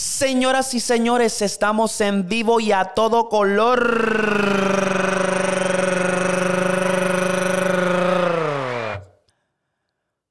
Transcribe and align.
Señoras 0.00 0.72
y 0.72 0.80
señores, 0.80 1.42
estamos 1.42 2.00
en 2.00 2.26
vivo 2.26 2.58
y 2.58 2.72
a 2.72 2.94
todo 2.94 3.28
color. 3.28 3.78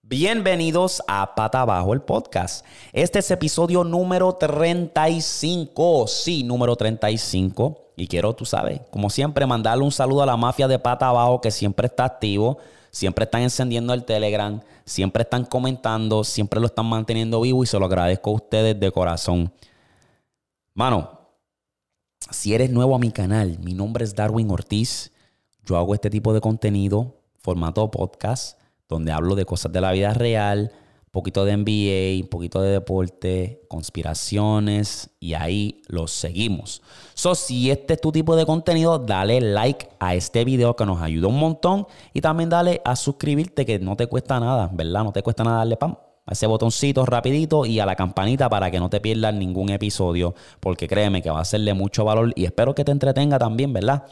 Bienvenidos 0.01 1.03
a 1.07 1.35
Pata 1.35 1.61
Abajo 1.61 1.93
el 1.93 2.01
podcast. 2.01 2.65
Este 2.93 3.19
es 3.19 3.29
episodio 3.29 3.83
número 3.83 4.33
35. 4.33 6.07
Sí, 6.07 6.43
número 6.43 6.75
35. 6.75 7.91
Y 7.95 8.07
quiero, 8.07 8.33
tú 8.33 8.45
sabes, 8.45 8.81
como 8.89 9.11
siempre, 9.11 9.45
mandarle 9.45 9.83
un 9.83 9.91
saludo 9.91 10.23
a 10.23 10.25
la 10.25 10.35
mafia 10.35 10.67
de 10.67 10.79
Pata 10.79 11.09
Abajo 11.09 11.41
que 11.41 11.51
siempre 11.51 11.85
está 11.85 12.05
activo, 12.05 12.57
siempre 12.91 13.25
están 13.25 13.41
encendiendo 13.41 13.93
el 13.93 14.05
Telegram, 14.05 14.61
siempre 14.85 15.23
están 15.23 15.45
comentando, 15.45 16.23
siempre 16.23 16.59
lo 16.59 16.67
están 16.67 16.85
manteniendo 16.85 17.41
vivo 17.41 17.63
y 17.63 17.67
se 17.67 17.79
lo 17.79 17.85
agradezco 17.85 18.31
a 18.31 18.33
ustedes 18.33 18.79
de 18.79 18.91
corazón. 18.91 19.53
Mano, 20.73 21.19
si 22.31 22.53
eres 22.53 22.69
nuevo 22.69 22.95
a 22.95 22.99
mi 22.99 23.11
canal, 23.11 23.57
mi 23.59 23.73
nombre 23.73 24.03
es 24.03 24.15
Darwin 24.15 24.51
Ortiz. 24.51 25.11
Yo 25.65 25.77
hago 25.77 25.93
este 25.93 26.09
tipo 26.09 26.33
de 26.33 26.41
contenido, 26.41 27.15
formato 27.37 27.89
podcast, 27.91 28.59
donde 28.87 29.11
hablo 29.11 29.35
de 29.35 29.45
cosas 29.45 29.71
de 29.71 29.81
la 29.81 29.91
vida 29.91 30.13
real, 30.13 30.71
poquito 31.11 31.45
de 31.45 31.57
NBA, 31.57 32.23
un 32.23 32.29
poquito 32.29 32.61
de 32.61 32.71
deporte, 32.71 33.61
conspiraciones, 33.67 35.09
y 35.19 35.33
ahí 35.33 35.81
los 35.87 36.11
seguimos. 36.11 36.81
So, 37.13 37.35
si 37.35 37.71
este 37.71 37.93
es 37.93 38.01
tu 38.01 38.11
tipo 38.11 38.35
de 38.35 38.45
contenido, 38.45 38.99
dale 38.99 39.41
like 39.41 39.89
a 39.99 40.15
este 40.15 40.45
video 40.45 40.75
que 40.75 40.85
nos 40.85 41.01
ayuda 41.01 41.27
un 41.27 41.39
montón 41.39 41.87
y 42.13 42.21
también 42.21 42.49
dale 42.49 42.81
a 42.85 42.95
suscribirte 42.95 43.65
que 43.65 43.79
no 43.79 43.95
te 43.95 44.07
cuesta 44.07 44.39
nada, 44.39 44.69
¿verdad? 44.73 45.03
No 45.03 45.11
te 45.11 45.23
cuesta 45.23 45.43
nada 45.43 45.57
darle 45.57 45.77
pam 45.77 45.97
a 46.25 46.33
ese 46.33 46.45
botoncito 46.45 47.05
rapidito 47.07 47.65
y 47.65 47.79
a 47.79 47.87
la 47.87 47.95
campanita 47.95 48.49
para 48.49 48.69
que 48.69 48.79
no 48.79 48.89
te 48.89 49.01
pierdas 49.01 49.33
ningún 49.33 49.69
episodio, 49.71 50.35
porque 50.59 50.87
créeme 50.87 51.23
que 51.23 51.31
va 51.31 51.41
a 51.41 51.45
ser 51.45 51.61
de 51.61 51.73
mucho 51.73 52.05
valor 52.05 52.31
y 52.35 52.45
espero 52.45 52.75
que 52.75 52.85
te 52.85 52.91
entretenga 52.91 53.39
también, 53.39 53.73
¿verdad? 53.73 54.03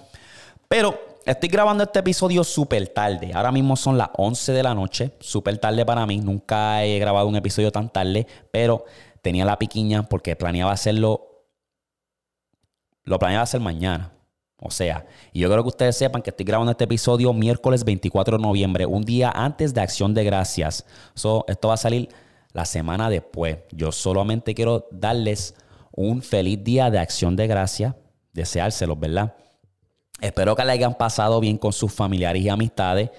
Pero 0.67 0.99
estoy 1.27 1.49
grabando 1.49 1.83
este 1.83 1.99
episodio 1.99 2.43
súper 2.43 2.87
tarde. 2.87 3.31
Ahora 3.33 3.51
mismo 3.51 3.75
son 3.75 3.97
las 3.97 4.09
11 4.17 4.53
de 4.53 4.63
la 4.63 4.73
noche, 4.73 5.11
súper 5.19 5.57
tarde 5.57 5.85
para 5.85 6.05
mí. 6.05 6.19
Nunca 6.19 6.83
he 6.83 6.97
grabado 6.99 7.27
un 7.27 7.35
episodio 7.35 7.71
tan 7.71 7.89
tarde, 7.89 8.25
pero 8.51 8.85
tenía 9.21 9.45
la 9.45 9.59
piquiña 9.59 10.03
porque 10.03 10.35
planeaba 10.35 10.71
hacerlo. 10.71 11.45
Lo 13.03 13.19
planeaba 13.19 13.43
hacer 13.43 13.59
mañana. 13.59 14.13
O 14.59 14.71
sea, 14.71 15.05
y 15.33 15.41
yo 15.41 15.51
creo 15.51 15.61
que 15.61 15.69
ustedes 15.69 15.97
sepan 15.97 16.21
que 16.21 16.31
estoy 16.31 16.45
grabando 16.45 16.71
este 16.71 16.85
episodio 16.85 17.31
miércoles 17.31 17.83
24 17.83 18.37
de 18.37 18.43
noviembre, 18.43 18.85
un 18.87 19.03
día 19.03 19.29
antes 19.29 19.73
de 19.73 19.81
Acción 19.81 20.13
de 20.13 20.23
Gracias. 20.23 20.85
So, 21.13 21.45
esto 21.47 21.67
va 21.67 21.75
a 21.75 21.77
salir 21.77 22.09
la 22.53 22.65
semana 22.65 23.09
después. 23.09 23.59
Yo 23.71 23.91
solamente 23.91 24.55
quiero 24.55 24.87
darles 24.91 25.53
un 25.91 26.23
feliz 26.23 26.63
día 26.63 26.89
de 26.89 26.97
Acción 26.97 27.35
de 27.35 27.45
Gracias, 27.45 27.93
deseárselos, 28.33 28.99
¿verdad? 28.99 29.35
Espero 30.19 30.55
que 30.55 30.65
le 30.65 30.71
hayan 30.71 30.95
pasado 30.95 31.39
bien 31.39 31.57
con 31.57 31.73
sus 31.73 31.93
familiares 31.93 32.41
y 32.41 32.49
amistades 32.49 33.11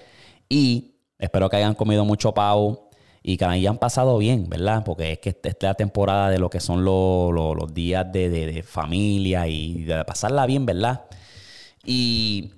y 0.49 0.95
espero 1.17 1.49
que 1.49 1.57
hayan 1.57 1.75
comido 1.75 2.03
mucho 2.03 2.33
pavo 2.33 2.89
y 3.23 3.37
que 3.37 3.45
hayan 3.45 3.77
pasado 3.77 4.17
bien, 4.17 4.49
¿verdad? 4.49 4.83
Porque 4.83 5.13
es 5.13 5.19
que 5.19 5.29
esta 5.29 5.49
es 5.49 5.57
la 5.61 5.73
temporada 5.75 6.29
de 6.29 6.39
lo 6.39 6.49
que 6.49 6.59
son 6.59 6.83
los, 6.83 7.33
los, 7.33 7.55
los 7.55 7.73
días 7.73 8.11
de, 8.11 8.29
de, 8.29 8.47
de 8.47 8.63
familia 8.63 9.47
y 9.47 9.83
de 9.83 10.03
pasarla 10.03 10.45
bien, 10.45 10.65
¿verdad? 10.65 11.05
Y, 11.85 12.51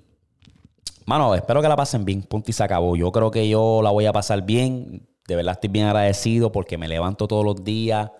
mano, 1.06 1.34
espero 1.34 1.62
que 1.62 1.68
la 1.68 1.76
pasen 1.76 2.04
bien. 2.04 2.22
Punto 2.22 2.50
y 2.50 2.54
se 2.54 2.62
acabó. 2.64 2.96
Yo 2.96 3.12
creo 3.12 3.30
que 3.30 3.48
yo 3.48 3.80
la 3.82 3.90
voy 3.90 4.06
a 4.06 4.12
pasar 4.12 4.42
bien. 4.42 5.08
De 5.26 5.36
verdad 5.36 5.52
estoy 5.52 5.70
bien 5.70 5.86
agradecido 5.86 6.50
porque 6.50 6.78
me 6.78 6.88
levanto 6.88 7.28
todos 7.28 7.44
los 7.44 7.62
días 7.62 8.10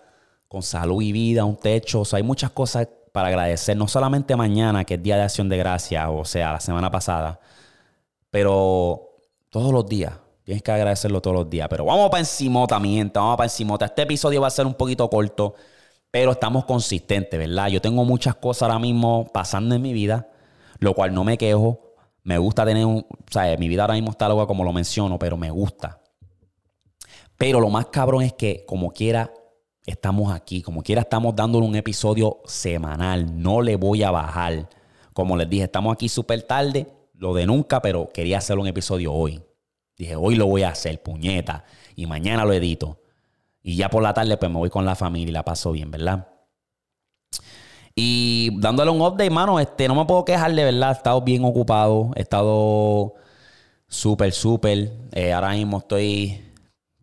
con 0.47 0.63
salud 0.63 1.01
y 1.01 1.11
vida, 1.11 1.45
un 1.45 1.57
techo. 1.57 2.01
O 2.01 2.05
sea, 2.05 2.17
hay 2.17 2.23
muchas 2.23 2.51
cosas 2.51 2.87
para 3.13 3.29
agradecer. 3.29 3.77
No 3.77 3.87
solamente 3.87 4.35
mañana, 4.35 4.83
que 4.83 4.95
es 4.95 5.03
Día 5.03 5.15
de 5.15 5.23
Acción 5.23 5.47
de 5.47 5.55
Gracia, 5.57 6.09
o 6.09 6.25
sea, 6.25 6.51
la 6.51 6.59
semana 6.59 6.91
pasada, 6.91 7.39
pero 8.29 9.11
todos 9.49 9.71
los 9.71 9.87
días. 9.87 10.13
Tienes 10.43 10.61
que 10.61 10.73
agradecerlo 10.73 11.21
todos 11.21 11.37
los 11.37 11.49
días. 11.49 11.69
Pero 11.69 11.85
vamos 11.85 12.09
para 12.09 12.19
encimota, 12.19 12.77
mi. 12.77 13.01
Vamos 13.01 13.37
para 13.37 13.45
encimota. 13.45 13.85
Este 13.85 14.01
episodio 14.01 14.41
va 14.41 14.47
a 14.47 14.49
ser 14.49 14.65
un 14.65 14.73
poquito 14.73 15.09
corto, 15.09 15.55
pero 16.11 16.33
estamos 16.33 16.65
consistentes, 16.65 17.39
¿verdad? 17.39 17.69
Yo 17.69 17.79
tengo 17.79 18.03
muchas 18.03 18.35
cosas 18.35 18.63
ahora 18.63 18.79
mismo 18.79 19.29
pasando 19.31 19.73
en 19.75 19.81
mi 19.81 19.93
vida 19.93 20.27
lo 20.83 20.93
cual 20.93 21.13
no 21.13 21.23
me 21.23 21.37
quejo. 21.37 21.95
Me 22.23 22.37
gusta 22.37 22.65
tener 22.65 22.85
un. 22.85 22.99
O 22.99 23.31
sea, 23.31 23.57
mi 23.57 23.67
vida 23.67 23.83
ahora 23.83 23.95
mismo 23.95 24.11
está 24.11 24.29
loca 24.29 24.45
como 24.45 24.63
lo 24.63 24.71
menciono, 24.71 25.17
pero 25.17 25.37
me 25.37 25.49
gusta. 25.49 26.01
Pero 27.37 27.59
lo 27.59 27.69
más 27.69 27.87
cabrón 27.87 28.21
es 28.23 28.33
que, 28.33 28.63
como 28.65 28.91
quiera, 28.91 29.33
estamos 29.85 30.33
aquí. 30.33 30.61
Como 30.61 30.81
quiera, 30.83 31.01
estamos 31.01 31.35
dándole 31.35 31.65
un 31.65 31.75
episodio 31.75 32.39
semanal. 32.45 33.41
No 33.41 33.61
le 33.61 33.75
voy 33.75 34.03
a 34.03 34.11
bajar. 34.11 34.69
Como 35.13 35.37
les 35.37 35.49
dije, 35.49 35.63
estamos 35.63 35.93
aquí 35.93 36.09
súper 36.09 36.43
tarde. 36.43 36.87
Lo 37.15 37.33
de 37.33 37.45
nunca, 37.45 37.81
pero 37.81 38.09
quería 38.13 38.39
hacer 38.39 38.57
un 38.57 38.67
episodio 38.67 39.13
hoy. 39.13 39.41
Dije, 39.97 40.15
hoy 40.15 40.35
lo 40.35 40.47
voy 40.47 40.63
a 40.63 40.69
hacer, 40.69 41.01
puñeta. 41.01 41.65
Y 41.95 42.05
mañana 42.05 42.45
lo 42.45 42.53
edito. 42.53 42.99
Y 43.61 43.75
ya 43.75 43.89
por 43.89 44.03
la 44.03 44.13
tarde, 44.13 44.35
pues 44.37 44.51
me 44.51 44.57
voy 44.57 44.69
con 44.69 44.85
la 44.85 44.95
familia 44.95 45.29
y 45.29 45.33
la 45.33 45.45
paso 45.45 45.71
bien, 45.71 45.89
¿verdad? 45.91 46.27
Y 47.95 48.49
dándole 48.59 48.89
un 48.89 49.01
update, 49.01 49.29
mano, 49.29 49.59
este, 49.59 49.87
no 49.87 49.95
me 49.95 50.05
puedo 50.05 50.25
quejar 50.25 50.53
de 50.53 50.63
verdad. 50.63 50.89
He 50.89 50.93
estado 50.93 51.21
bien 51.21 51.45
ocupado. 51.45 52.11
He 52.15 52.21
estado 52.21 53.13
súper, 53.87 54.33
súper. 54.33 54.91
Eh, 55.11 55.31
ahora 55.31 55.51
mismo 55.51 55.77
estoy, 55.77 56.41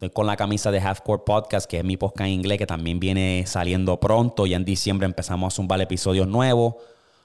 estoy, 0.01 0.11
con 0.11 0.27
la 0.27 0.37
camisa 0.37 0.71
de 0.71 0.81
Halfcore 0.81 1.23
Podcast, 1.27 1.69
que 1.69 1.79
es 1.79 1.85
mi 1.85 1.97
podcast 1.99 2.27
en 2.27 2.33
inglés, 2.35 2.59
que 2.59 2.67
también 2.67 2.99
viene 2.99 3.45
saliendo 3.47 4.01
pronto. 4.01 4.47
Ya 4.47 4.57
en 4.57 4.65
diciembre 4.65 5.05
empezamos 5.05 5.53
a 5.53 5.57
zumbar 5.57 5.81
episodios 5.81 6.27
nuevos. 6.27 6.77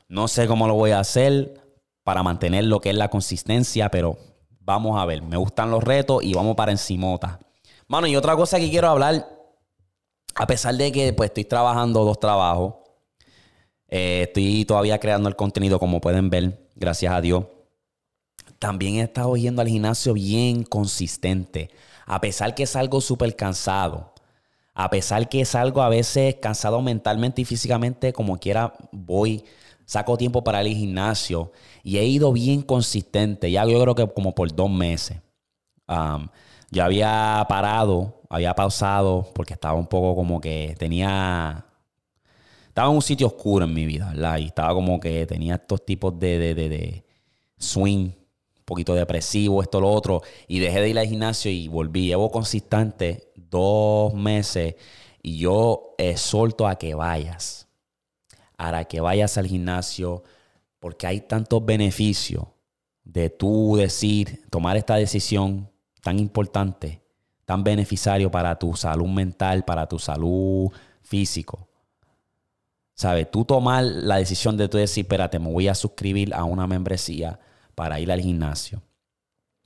No 0.09 0.27
sé 0.27 0.45
cómo 0.45 0.67
lo 0.67 0.73
voy 0.73 0.91
a 0.91 0.99
hacer 0.99 1.61
para 2.03 2.21
mantener 2.21 2.65
lo 2.65 2.81
que 2.81 2.89
es 2.89 2.95
la 2.95 3.09
consistencia, 3.09 3.89
pero 3.89 4.17
vamos 4.59 4.99
a 4.99 5.05
ver. 5.05 5.21
Me 5.21 5.37
gustan 5.37 5.71
los 5.71 5.83
retos 5.83 6.21
y 6.23 6.33
vamos 6.33 6.55
para 6.55 6.71
encimota. 6.73 7.39
Mano, 7.87 8.07
y 8.07 8.15
otra 8.15 8.35
cosa 8.35 8.59
que 8.59 8.69
quiero 8.69 8.89
hablar, 8.89 9.25
a 10.35 10.47
pesar 10.47 10.75
de 10.75 10.91
que 10.91 11.13
pues 11.13 11.29
estoy 11.29 11.45
trabajando 11.45 12.03
dos 12.03 12.19
trabajos, 12.19 12.75
eh, 13.87 14.23
estoy 14.23 14.65
todavía 14.65 14.99
creando 14.99 15.29
el 15.29 15.35
contenido, 15.35 15.79
como 15.79 16.01
pueden 16.01 16.29
ver, 16.29 16.67
gracias 16.75 17.13
a 17.13 17.21
Dios. 17.21 17.45
También 18.59 18.95
he 18.95 19.03
estado 19.03 19.35
yendo 19.37 19.61
al 19.61 19.67
gimnasio 19.67 20.13
bien 20.13 20.63
consistente, 20.63 21.69
a 22.05 22.21
pesar 22.21 22.55
que 22.55 22.63
es 22.63 22.75
algo 22.75 23.01
súper 23.01 23.35
cansado. 23.35 24.13
A 24.73 24.89
pesar 24.89 25.29
que 25.29 25.41
es 25.41 25.55
algo 25.55 25.81
a 25.81 25.89
veces 25.89 26.35
cansado 26.41 26.81
mentalmente 26.81 27.41
y 27.41 27.45
físicamente, 27.45 28.11
como 28.13 28.37
quiera, 28.37 28.73
voy, 28.91 29.43
saco 29.85 30.17
tiempo 30.17 30.43
para 30.43 30.59
al 30.59 30.67
gimnasio 30.67 31.51
y 31.83 31.97
he 31.97 32.05
ido 32.05 32.33
bien 32.33 32.61
consistente. 32.61 33.49
Ya 33.51 33.65
yo 33.65 33.81
creo 33.81 33.95
que 33.95 34.07
como 34.13 34.35
por 34.35 34.53
dos 34.53 34.69
meses. 34.69 35.21
Um, 35.87 36.27
yo 36.71 36.83
había 36.83 37.45
parado, 37.47 38.21
había 38.29 38.53
pausado 38.53 39.31
porque 39.33 39.53
estaba 39.53 39.75
un 39.75 39.87
poco 39.87 40.15
como 40.15 40.41
que 40.41 40.75
tenía 40.77 41.65
estaba 42.67 42.89
en 42.89 42.95
un 42.95 43.01
sitio 43.01 43.27
oscuro 43.27 43.63
en 43.63 43.73
mi 43.73 43.85
vida, 43.85 44.09
¿verdad? 44.09 44.37
Y 44.39 44.47
estaba 44.47 44.73
como 44.73 44.99
que 44.99 45.25
tenía 45.25 45.55
estos 45.55 45.85
tipos 45.85 46.19
de, 46.19 46.37
de, 46.37 46.55
de, 46.55 46.67
de 46.69 47.05
swing, 47.57 48.09
poquito 48.65 48.95
depresivo, 48.95 49.61
esto, 49.61 49.79
lo 49.79 49.91
otro. 49.91 50.21
Y 50.47 50.59
dejé 50.59 50.81
de 50.81 50.89
ir 50.89 50.99
al 50.99 51.07
gimnasio 51.07 51.51
y 51.51 51.67
volví. 51.67 52.07
Llevo 52.07 52.31
consistente 52.31 53.31
dos 53.35 54.13
meses 54.13 54.75
y 55.21 55.37
yo 55.37 55.95
exhorto 55.97 56.67
a 56.67 56.75
que 56.75 56.95
vayas. 56.95 57.67
A 58.57 58.83
que 58.85 59.01
vayas 59.01 59.37
al 59.37 59.47
gimnasio 59.47 60.23
porque 60.79 61.07
hay 61.07 61.21
tantos 61.21 61.65
beneficios 61.65 62.45
de 63.03 63.29
tú 63.29 63.75
decir, 63.77 64.43
tomar 64.49 64.77
esta 64.77 64.95
decisión 64.95 65.69
tan 66.01 66.19
importante, 66.19 67.01
tan 67.45 67.63
beneficiario 67.63 68.31
para 68.31 68.57
tu 68.57 68.75
salud 68.75 69.07
mental, 69.07 69.63
para 69.63 69.87
tu 69.87 69.99
salud 69.99 70.69
físico. 71.01 71.67
¿Sabes? 72.93 73.29
Tú 73.29 73.45
tomar 73.45 73.83
la 73.83 74.17
decisión 74.17 74.57
de 74.57 74.69
tú 74.69 74.77
decir, 74.77 75.03
espérate, 75.03 75.37
me 75.37 75.51
voy 75.51 75.67
a 75.67 75.75
suscribir 75.75 76.33
a 76.33 76.45
una 76.45 76.65
membresía 76.65 77.39
para 77.75 77.99
ir 77.99 78.11
al 78.11 78.21
gimnasio. 78.21 78.81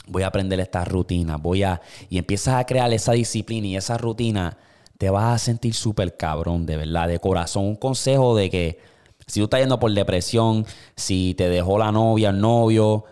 Voy 0.08 0.24
a 0.24 0.28
aprender 0.28 0.60
esta 0.60 0.84
rutina, 0.86 1.38
voy 1.38 1.64
a... 1.64 1.82
Y 2.10 2.18
empiezas 2.18 2.56
a 2.56 2.66
crear 2.66 2.92
esa 2.92 3.14
disciplina 3.14 3.68
y 3.68 3.76
esa 3.76 3.98
rutina, 3.98 4.58
te 4.98 5.10
vas 5.10 5.36
a 5.36 5.38
sentir 5.38 5.74
súper 5.74 6.18
cabrón, 6.18 6.66
de 6.66 6.78
verdad, 6.78 7.08
de 7.08 7.20
corazón. 7.20 7.66
Un 7.66 7.76
consejo 7.76 8.36
de 8.36 8.50
que 8.50 8.80
si 9.28 9.40
tú 9.40 9.46
estás 9.46 9.60
yendo 9.62 9.80
por 9.80 9.94
depresión, 9.94 10.66
si 10.96 11.36
te 11.36 11.48
dejó 11.48 11.78
la 11.78 11.92
novia, 11.92 12.30
el 12.30 12.42
novio, 12.42 13.06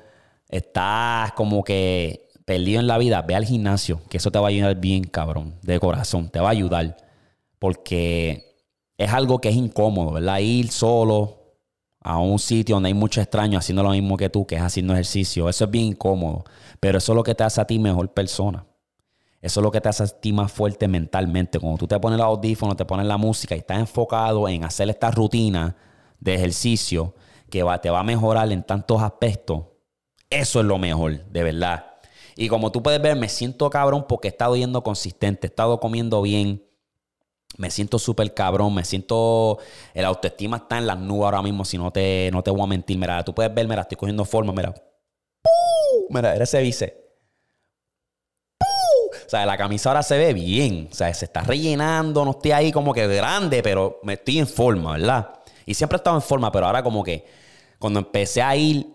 estás 0.49 1.31
como 1.33 1.63
que 1.63 2.27
perdido 2.45 2.79
en 2.79 2.87
la 2.87 2.97
vida, 2.97 3.21
ve 3.21 3.35
al 3.35 3.45
gimnasio, 3.45 4.01
que 4.09 4.17
eso 4.17 4.31
te 4.31 4.39
va 4.39 4.47
a 4.47 4.49
ayudar 4.49 4.75
bien, 4.77 5.03
cabrón, 5.03 5.55
de 5.61 5.79
corazón, 5.79 6.29
te 6.29 6.39
va 6.39 6.47
a 6.47 6.51
ayudar. 6.51 6.97
Porque 7.59 8.55
es 8.97 9.13
algo 9.13 9.39
que 9.39 9.49
es 9.49 9.55
incómodo, 9.55 10.11
¿verdad? 10.13 10.39
Ir 10.39 10.71
solo 10.71 11.46
a 12.07 12.19
un 12.19 12.39
sitio 12.39 12.75
donde 12.75 12.87
hay 12.87 12.93
muchos 12.93 13.21
extraños 13.21 13.59
haciendo 13.59 13.83
lo 13.83 13.89
mismo 13.89 14.15
que 14.15 14.29
tú, 14.29 14.45
que 14.45 14.55
es 14.55 14.61
haciendo 14.61 14.93
ejercicio. 14.93 15.49
Eso 15.49 15.65
es 15.65 15.71
bien 15.71 15.85
incómodo. 15.85 16.45
Pero 16.79 16.97
eso 16.97 17.11
es 17.11 17.15
lo 17.15 17.23
que 17.23 17.35
te 17.35 17.43
hace 17.43 17.59
a 17.59 17.65
ti 17.65 17.79
mejor 17.79 18.13
persona. 18.13 18.65
Eso 19.41 19.59
es 19.59 19.63
lo 19.63 19.71
que 19.71 19.81
te 19.81 19.89
hace 19.89 20.03
a 20.03 20.07
ti 20.07 20.31
más 20.31 20.51
fuerte 20.51 20.87
mentalmente. 20.87 21.59
Cuando 21.59 21.77
tú 21.77 21.87
te 21.87 21.99
pones 21.99 22.17
los 22.17 22.25
audífonos, 22.25 22.77
te 22.77 22.85
pones 22.85 23.05
la 23.05 23.17
música 23.17 23.55
y 23.55 23.59
estás 23.59 23.79
enfocado 23.79 24.47
en 24.47 24.63
hacer 24.63 24.89
esta 24.89 25.11
rutina 25.11 25.75
de 26.19 26.35
ejercicio 26.35 27.13
que 27.49 27.63
va, 27.63 27.79
te 27.79 27.89
va 27.89 27.99
a 27.99 28.03
mejorar 28.03 28.51
en 28.51 28.63
tantos 28.63 29.01
aspectos, 29.01 29.63
eso 30.29 30.59
es 30.59 30.65
lo 30.65 30.77
mejor, 30.77 31.25
de 31.25 31.43
verdad. 31.43 31.85
Y 32.35 32.49
como 32.49 32.71
tú 32.71 32.83
puedes 32.83 33.01
ver, 33.01 33.15
me 33.15 33.29
siento 33.29 33.69
cabrón 33.69 34.05
porque 34.07 34.27
he 34.27 34.31
estado 34.31 34.55
yendo 34.55 34.83
consistente, 34.83 35.47
he 35.47 35.49
estado 35.49 35.79
comiendo 35.79 36.21
bien, 36.21 36.63
me 37.57 37.71
siento 37.71 37.99
súper 37.99 38.33
cabrón, 38.33 38.73
me 38.73 38.85
siento. 38.85 39.57
El 39.93 40.05
autoestima 40.05 40.57
está 40.57 40.77
en 40.77 40.87
las 40.87 40.97
nubes 40.97 41.25
ahora 41.25 41.41
mismo, 41.41 41.65
si 41.65 41.77
no 41.77 41.91
te, 41.91 42.29
no 42.31 42.43
te 42.43 42.51
voy 42.51 42.61
a 42.61 42.67
mentir. 42.67 42.97
Mira, 42.97 43.23
tú 43.23 43.33
puedes 43.33 43.53
ver, 43.53 43.67
mira, 43.67 43.81
estoy 43.81 43.97
cogiendo 43.97 44.23
forma, 44.23 44.53
mira. 44.53 44.73
Mira, 46.09 46.35
eres 46.35 46.49
ese 46.49 46.61
vice. 46.61 47.07
O 49.25 49.29
sea, 49.29 49.45
la 49.45 49.57
camisa 49.57 49.89
ahora 49.89 50.03
se 50.03 50.17
ve 50.17 50.33
bien. 50.33 50.87
O 50.91 50.95
sea, 50.95 51.13
se 51.13 51.25
está 51.25 51.41
rellenando, 51.41 52.23
no 52.23 52.31
estoy 52.31 52.51
ahí 52.51 52.71
como 52.71 52.93
que 52.93 53.07
grande, 53.07 53.61
pero 53.61 53.99
me 54.03 54.13
estoy 54.13 54.39
en 54.39 54.47
forma, 54.47 54.93
¿verdad? 54.93 55.33
Y 55.65 55.73
siempre 55.73 55.97
he 55.97 55.99
estado 55.99 56.15
en 56.15 56.21
forma, 56.21 56.51
pero 56.51 56.67
ahora 56.67 56.81
como 56.81 57.03
que 57.03 57.25
cuando 57.79 57.99
empecé 57.99 58.41
a 58.41 58.55
ir, 58.55 58.87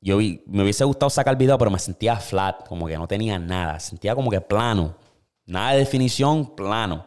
yo 0.00 0.18
me 0.18 0.62
hubiese 0.62 0.84
gustado 0.84 1.10
sacar 1.10 1.32
el 1.32 1.38
video, 1.38 1.58
pero 1.58 1.70
me 1.70 1.78
sentía 1.78 2.16
flat, 2.16 2.66
como 2.68 2.86
que 2.86 2.96
no 2.96 3.08
tenía 3.08 3.38
nada. 3.38 3.80
Sentía 3.80 4.14
como 4.14 4.30
que 4.30 4.40
plano. 4.40 4.94
Nada 5.46 5.72
de 5.72 5.78
definición, 5.78 6.54
plano. 6.54 7.06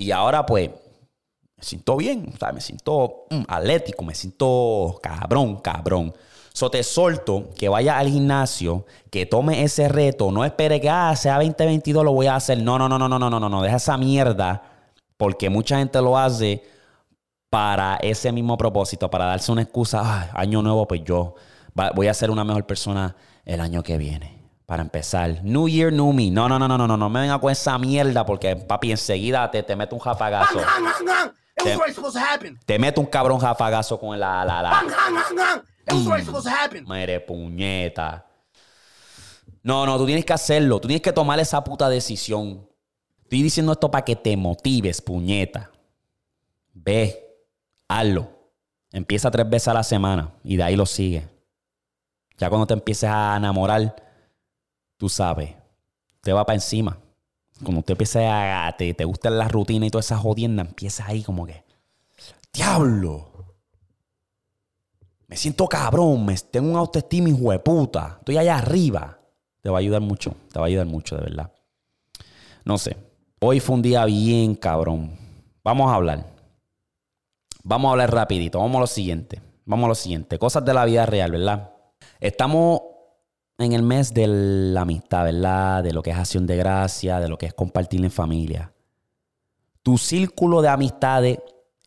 Y 0.00 0.12
ahora 0.12 0.46
pues 0.46 0.70
me 0.70 1.62
siento 1.62 1.94
bien, 1.98 2.32
o 2.34 2.38
sea, 2.38 2.52
me 2.52 2.62
siento 2.62 3.26
mm, 3.28 3.42
atlético, 3.46 4.02
me 4.02 4.14
siento 4.14 4.98
cabrón, 5.02 5.56
cabrón. 5.56 6.14
So 6.54 6.70
te 6.70 6.82
solto 6.82 7.50
que 7.54 7.68
vaya 7.68 7.98
al 7.98 8.08
gimnasio, 8.08 8.86
que 9.10 9.26
tome 9.26 9.62
ese 9.62 9.90
reto, 9.90 10.32
no 10.32 10.42
espere 10.42 10.80
que 10.80 10.88
ah, 10.88 11.14
sea 11.16 11.34
2022 11.34 12.02
lo 12.02 12.14
voy 12.14 12.28
a 12.28 12.36
hacer. 12.36 12.62
No, 12.62 12.78
no, 12.78 12.88
no, 12.88 12.98
no, 12.98 13.10
no, 13.10 13.18
no, 13.18 13.28
no, 13.28 13.48
no, 13.50 13.62
deja 13.62 13.76
esa 13.76 13.98
mierda 13.98 14.62
porque 15.18 15.50
mucha 15.50 15.76
gente 15.76 16.00
lo 16.00 16.16
hace 16.16 16.64
para 17.50 17.96
ese 17.96 18.32
mismo 18.32 18.56
propósito, 18.56 19.10
para 19.10 19.26
darse 19.26 19.52
una 19.52 19.60
excusa, 19.60 20.30
año 20.32 20.62
nuevo, 20.62 20.88
pues 20.88 21.04
yo 21.04 21.34
voy 21.94 22.06
a 22.06 22.14
ser 22.14 22.30
una 22.30 22.42
mejor 22.42 22.64
persona 22.64 23.14
el 23.44 23.60
año 23.60 23.82
que 23.82 23.98
viene. 23.98 24.39
Para 24.70 24.82
empezar, 24.84 25.42
New 25.42 25.68
Year, 25.68 25.92
New 25.92 26.12
Me. 26.12 26.30
No, 26.30 26.48
no, 26.48 26.56
no, 26.56 26.68
no, 26.68 26.78
no, 26.78 26.86
no, 26.86 26.96
no 26.96 27.10
me 27.10 27.22
venga 27.22 27.40
con 27.40 27.50
esa 27.50 27.76
mierda 27.76 28.24
porque, 28.24 28.54
papi, 28.54 28.92
enseguida 28.92 29.50
te, 29.50 29.64
te 29.64 29.74
meto 29.74 29.96
un 29.96 30.00
jafagazo. 30.00 30.60
Te, 31.56 31.76
te 32.64 32.78
meto 32.78 33.00
un 33.00 33.08
cabrón 33.08 33.40
jafagazo 33.40 33.98
con 33.98 34.20
la, 34.20 34.44
la, 34.44 34.62
la. 34.62 34.84
Mere 36.86 37.18
puñeta. 37.18 38.24
No, 39.64 39.84
no, 39.84 39.98
tú 39.98 40.06
tienes 40.06 40.24
que 40.24 40.34
hacerlo. 40.34 40.78
Tú 40.78 40.86
tienes 40.86 41.02
que 41.02 41.12
tomar 41.12 41.40
esa 41.40 41.64
puta 41.64 41.88
decisión. 41.88 42.64
Estoy 43.24 43.42
diciendo 43.42 43.72
esto 43.72 43.90
para 43.90 44.04
que 44.04 44.14
te 44.14 44.36
motives, 44.36 45.02
puñeta. 45.02 45.68
Ve, 46.74 47.42
hazlo. 47.88 48.30
Empieza 48.92 49.32
tres 49.32 49.50
veces 49.50 49.66
a 49.66 49.74
la 49.74 49.82
semana 49.82 50.30
y 50.44 50.56
de 50.56 50.62
ahí 50.62 50.76
lo 50.76 50.86
sigue. 50.86 51.28
Ya 52.38 52.48
cuando 52.48 52.68
te 52.68 52.74
empieces 52.74 53.10
a 53.10 53.36
enamorar, 53.36 54.09
tú 55.00 55.08
sabes, 55.08 55.54
te 56.20 56.32
va 56.32 56.44
para 56.44 56.56
encima. 56.56 56.98
Cuando 57.64 57.82
te 57.82 57.92
empieces 57.92 58.22
a. 58.26 58.72
Te, 58.76 58.92
te 58.92 59.04
gusta 59.04 59.30
la 59.30 59.48
rutina 59.48 59.86
y 59.86 59.90
toda 59.90 60.00
esa 60.00 60.18
jodienda, 60.18 60.62
empiezas 60.62 61.08
ahí 61.08 61.22
como 61.22 61.46
que. 61.46 61.64
¡Diablo! 62.52 63.56
Me 65.26 65.36
siento 65.36 65.66
cabrón, 65.66 66.26
me, 66.26 66.36
tengo 66.36 66.70
un 66.70 66.76
autoestima 66.76 67.30
hijo 67.30 67.50
de 67.50 67.58
puta. 67.60 68.16
Estoy 68.18 68.36
allá 68.36 68.58
arriba. 68.58 69.18
Te 69.62 69.70
va 69.70 69.78
a 69.78 69.80
ayudar 69.80 70.02
mucho, 70.02 70.34
te 70.52 70.58
va 70.58 70.66
a 70.66 70.68
ayudar 70.68 70.86
mucho, 70.86 71.16
de 71.16 71.22
verdad. 71.22 71.52
No 72.64 72.76
sé. 72.76 72.96
Hoy 73.40 73.60
fue 73.60 73.76
un 73.76 73.82
día 73.82 74.04
bien 74.04 74.54
cabrón. 74.54 75.16
Vamos 75.64 75.90
a 75.90 75.94
hablar. 75.94 76.26
Vamos 77.62 77.88
a 77.88 77.92
hablar 77.92 78.12
rapidito. 78.12 78.58
Vamos 78.58 78.76
a 78.76 78.80
lo 78.80 78.86
siguiente. 78.86 79.40
Vamos 79.64 79.84
a 79.86 79.88
lo 79.88 79.94
siguiente. 79.94 80.38
Cosas 80.38 80.64
de 80.64 80.74
la 80.74 80.84
vida 80.84 81.06
real, 81.06 81.30
¿verdad? 81.32 81.72
Estamos 82.18 82.80
en 83.60 83.74
el 83.74 83.82
mes 83.82 84.14
de 84.14 84.26
la 84.26 84.82
amistad, 84.82 85.24
¿verdad? 85.24 85.84
De 85.84 85.92
lo 85.92 86.02
que 86.02 86.10
es 86.10 86.16
acción 86.16 86.46
de 86.46 86.56
gracia, 86.56 87.20
de 87.20 87.28
lo 87.28 87.36
que 87.36 87.46
es 87.46 87.54
compartir 87.54 88.02
en 88.02 88.10
familia. 88.10 88.72
Tu 89.82 89.98
círculo 89.98 90.62
de 90.62 90.68
amistades 90.68 91.38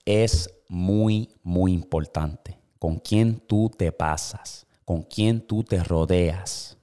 es 0.05 0.49
muy, 0.69 1.29
muy 1.41 1.73
importante. 1.73 2.59
Con 2.77 2.97
quién 2.97 3.39
tú 3.39 3.71
te 3.75 3.91
pasas, 3.91 4.67
con 4.85 5.01
quién 5.01 5.41
tú 5.41 5.63
te 5.63 5.83
rodeas, 5.83 6.77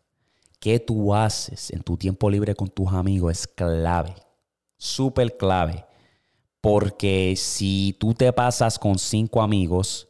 qué 0.58 0.80
tú 0.80 1.14
haces 1.14 1.70
en 1.70 1.82
tu 1.82 1.96
tiempo 1.96 2.28
libre 2.28 2.56
con 2.56 2.68
tus 2.68 2.92
amigos 2.92 3.32
es 3.32 3.46
clave, 3.46 4.14
súper 4.76 5.36
clave. 5.36 5.84
Porque 6.60 7.34
si 7.36 7.96
tú 7.98 8.12
te 8.12 8.32
pasas 8.32 8.78
con 8.78 8.98
cinco 8.98 9.40
amigos 9.40 10.08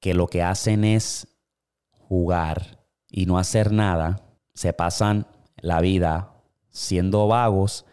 que 0.00 0.14
lo 0.14 0.26
que 0.26 0.42
hacen 0.42 0.84
es 0.84 1.28
jugar, 2.08 2.79
y 3.10 3.26
no 3.26 3.38
hacer 3.38 3.72
nada, 3.72 4.22
se 4.54 4.72
pasan 4.72 5.26
la 5.56 5.80
vida 5.80 6.32
siendo 6.70 7.26
vagos. 7.26 7.84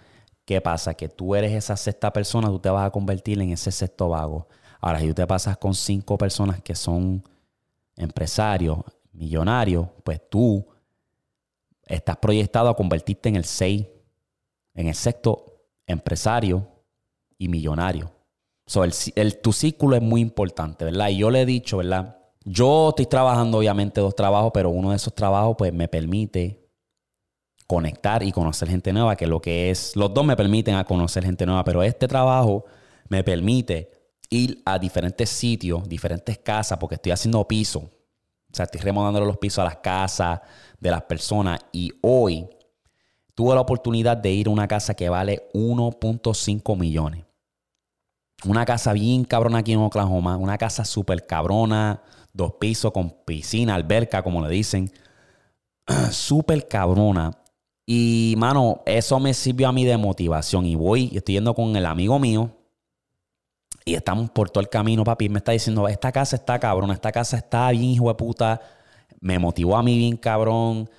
¿Qué 0.45 0.61
pasa? 0.61 0.93
Que 0.93 1.09
tú 1.09 1.35
eres 1.35 1.51
esa 1.53 1.75
sexta 1.75 2.13
persona, 2.13 2.47
tú 2.47 2.59
te 2.59 2.69
vas 2.69 2.87
a 2.87 2.91
convertir 2.91 3.41
en 3.41 3.51
ese 3.51 3.71
sexto 3.71 4.09
vago. 4.09 4.47
Ahora, 4.79 4.99
si 4.99 5.07
tú 5.07 5.15
te 5.15 5.27
pasas 5.27 5.57
con 5.57 5.73
cinco 5.73 6.17
personas 6.17 6.61
que 6.61 6.75
son 6.75 7.23
empresarios, 7.95 8.79
millonarios, 9.11 9.87
pues 10.03 10.21
tú 10.29 10.65
estás 11.83 12.17
proyectado 12.17 12.69
a 12.69 12.75
convertirte 12.75 13.29
en 13.29 13.35
el 13.35 13.45
seis, 13.45 13.87
en 14.73 14.87
el 14.87 14.95
sexto 14.95 15.63
empresario 15.87 16.67
y 17.37 17.47
millonario. 17.47 18.11
So, 18.65 18.83
el, 18.83 19.41
tu 19.41 19.53
círculo 19.53 19.95
es 19.95 20.01
muy 20.01 20.21
importante, 20.21 20.85
¿verdad? 20.85 21.09
Y 21.09 21.17
yo 21.17 21.31
le 21.31 21.41
he 21.41 21.45
dicho, 21.45 21.77
¿verdad? 21.77 22.16
Yo 22.49 22.89
estoy 22.89 23.07
trabajando 23.07 23.57
obviamente 23.57 23.99
dos 23.99 24.15
trabajos, 24.15 24.51
pero 24.53 24.69
uno 24.69 24.91
de 24.91 24.95
esos 24.95 25.13
trabajos 25.13 25.55
pues 25.57 25.73
me 25.73 25.89
permite 25.89 26.65
conectar 27.67 28.23
y 28.23 28.31
conocer 28.31 28.69
gente 28.69 28.93
nueva, 28.93 29.17
que 29.17 29.27
lo 29.27 29.41
que 29.41 29.69
es, 29.69 29.97
los 29.97 30.13
dos 30.13 30.23
me 30.23 30.37
permiten 30.37 30.75
a 30.75 30.85
conocer 30.85 31.25
gente 31.25 31.45
nueva, 31.45 31.65
pero 31.65 31.83
este 31.83 32.07
trabajo 32.07 32.63
me 33.09 33.21
permite 33.21 33.91
ir 34.29 34.61
a 34.63 34.79
diferentes 34.79 35.29
sitios, 35.29 35.89
diferentes 35.89 36.37
casas, 36.37 36.77
porque 36.77 36.95
estoy 36.95 37.11
haciendo 37.11 37.45
piso. 37.45 37.79
O 37.79 38.55
sea, 38.55 38.63
estoy 38.63 38.79
remodelando 38.79 39.25
los 39.25 39.37
pisos 39.39 39.59
a 39.59 39.65
las 39.65 39.77
casas 39.77 40.39
de 40.79 40.89
las 40.89 41.01
personas 41.01 41.59
y 41.73 41.91
hoy 42.01 42.47
tuve 43.35 43.55
la 43.55 43.61
oportunidad 43.61 44.15
de 44.15 44.31
ir 44.31 44.47
a 44.47 44.51
una 44.51 44.69
casa 44.69 44.93
que 44.93 45.09
vale 45.09 45.49
1.5 45.53 46.77
millones. 46.77 47.25
Una 48.45 48.63
casa 48.63 48.93
bien 48.93 49.25
cabrona 49.25 49.57
aquí 49.57 49.73
en 49.73 49.79
Oklahoma, 49.79 50.37
una 50.37 50.57
casa 50.57 50.85
súper 50.85 51.25
cabrona, 51.25 52.01
dos 52.37 52.53
pisos 52.53 52.93
con 52.93 53.09
piscina, 53.25 53.75
alberca, 53.75 54.23
como 54.23 54.45
le 54.45 54.49
dicen. 54.53 54.89
Súper 56.11 56.67
cabrona. 56.67 57.31
Y, 57.85 58.35
mano, 58.37 58.83
eso 58.85 59.19
me 59.19 59.33
sirvió 59.33 59.67
a 59.67 59.71
mí 59.71 59.83
de 59.83 59.97
motivación. 59.97 60.65
Y 60.65 60.75
voy, 60.75 61.11
estoy 61.13 61.35
yendo 61.35 61.53
con 61.53 61.75
el 61.75 61.85
amigo 61.85 62.19
mío. 62.19 62.51
Y 63.83 63.95
estamos 63.95 64.29
por 64.29 64.49
todo 64.49 64.61
el 64.61 64.69
camino, 64.69 65.03
papi. 65.03 65.29
Me 65.29 65.39
está 65.39 65.53
diciendo, 65.53 65.87
esta 65.87 66.11
casa 66.11 66.35
está 66.35 66.59
cabrona, 66.59 66.93
esta 66.93 67.11
casa 67.11 67.37
está 67.37 67.71
bien, 67.71 67.83
hijo 67.83 68.09
de 68.09 68.15
puta. 68.15 68.61
Me 69.19 69.39
motivó 69.39 69.77
a 69.77 69.83
mí 69.83 69.97
bien 69.97 70.17
cabrón. 70.17 70.89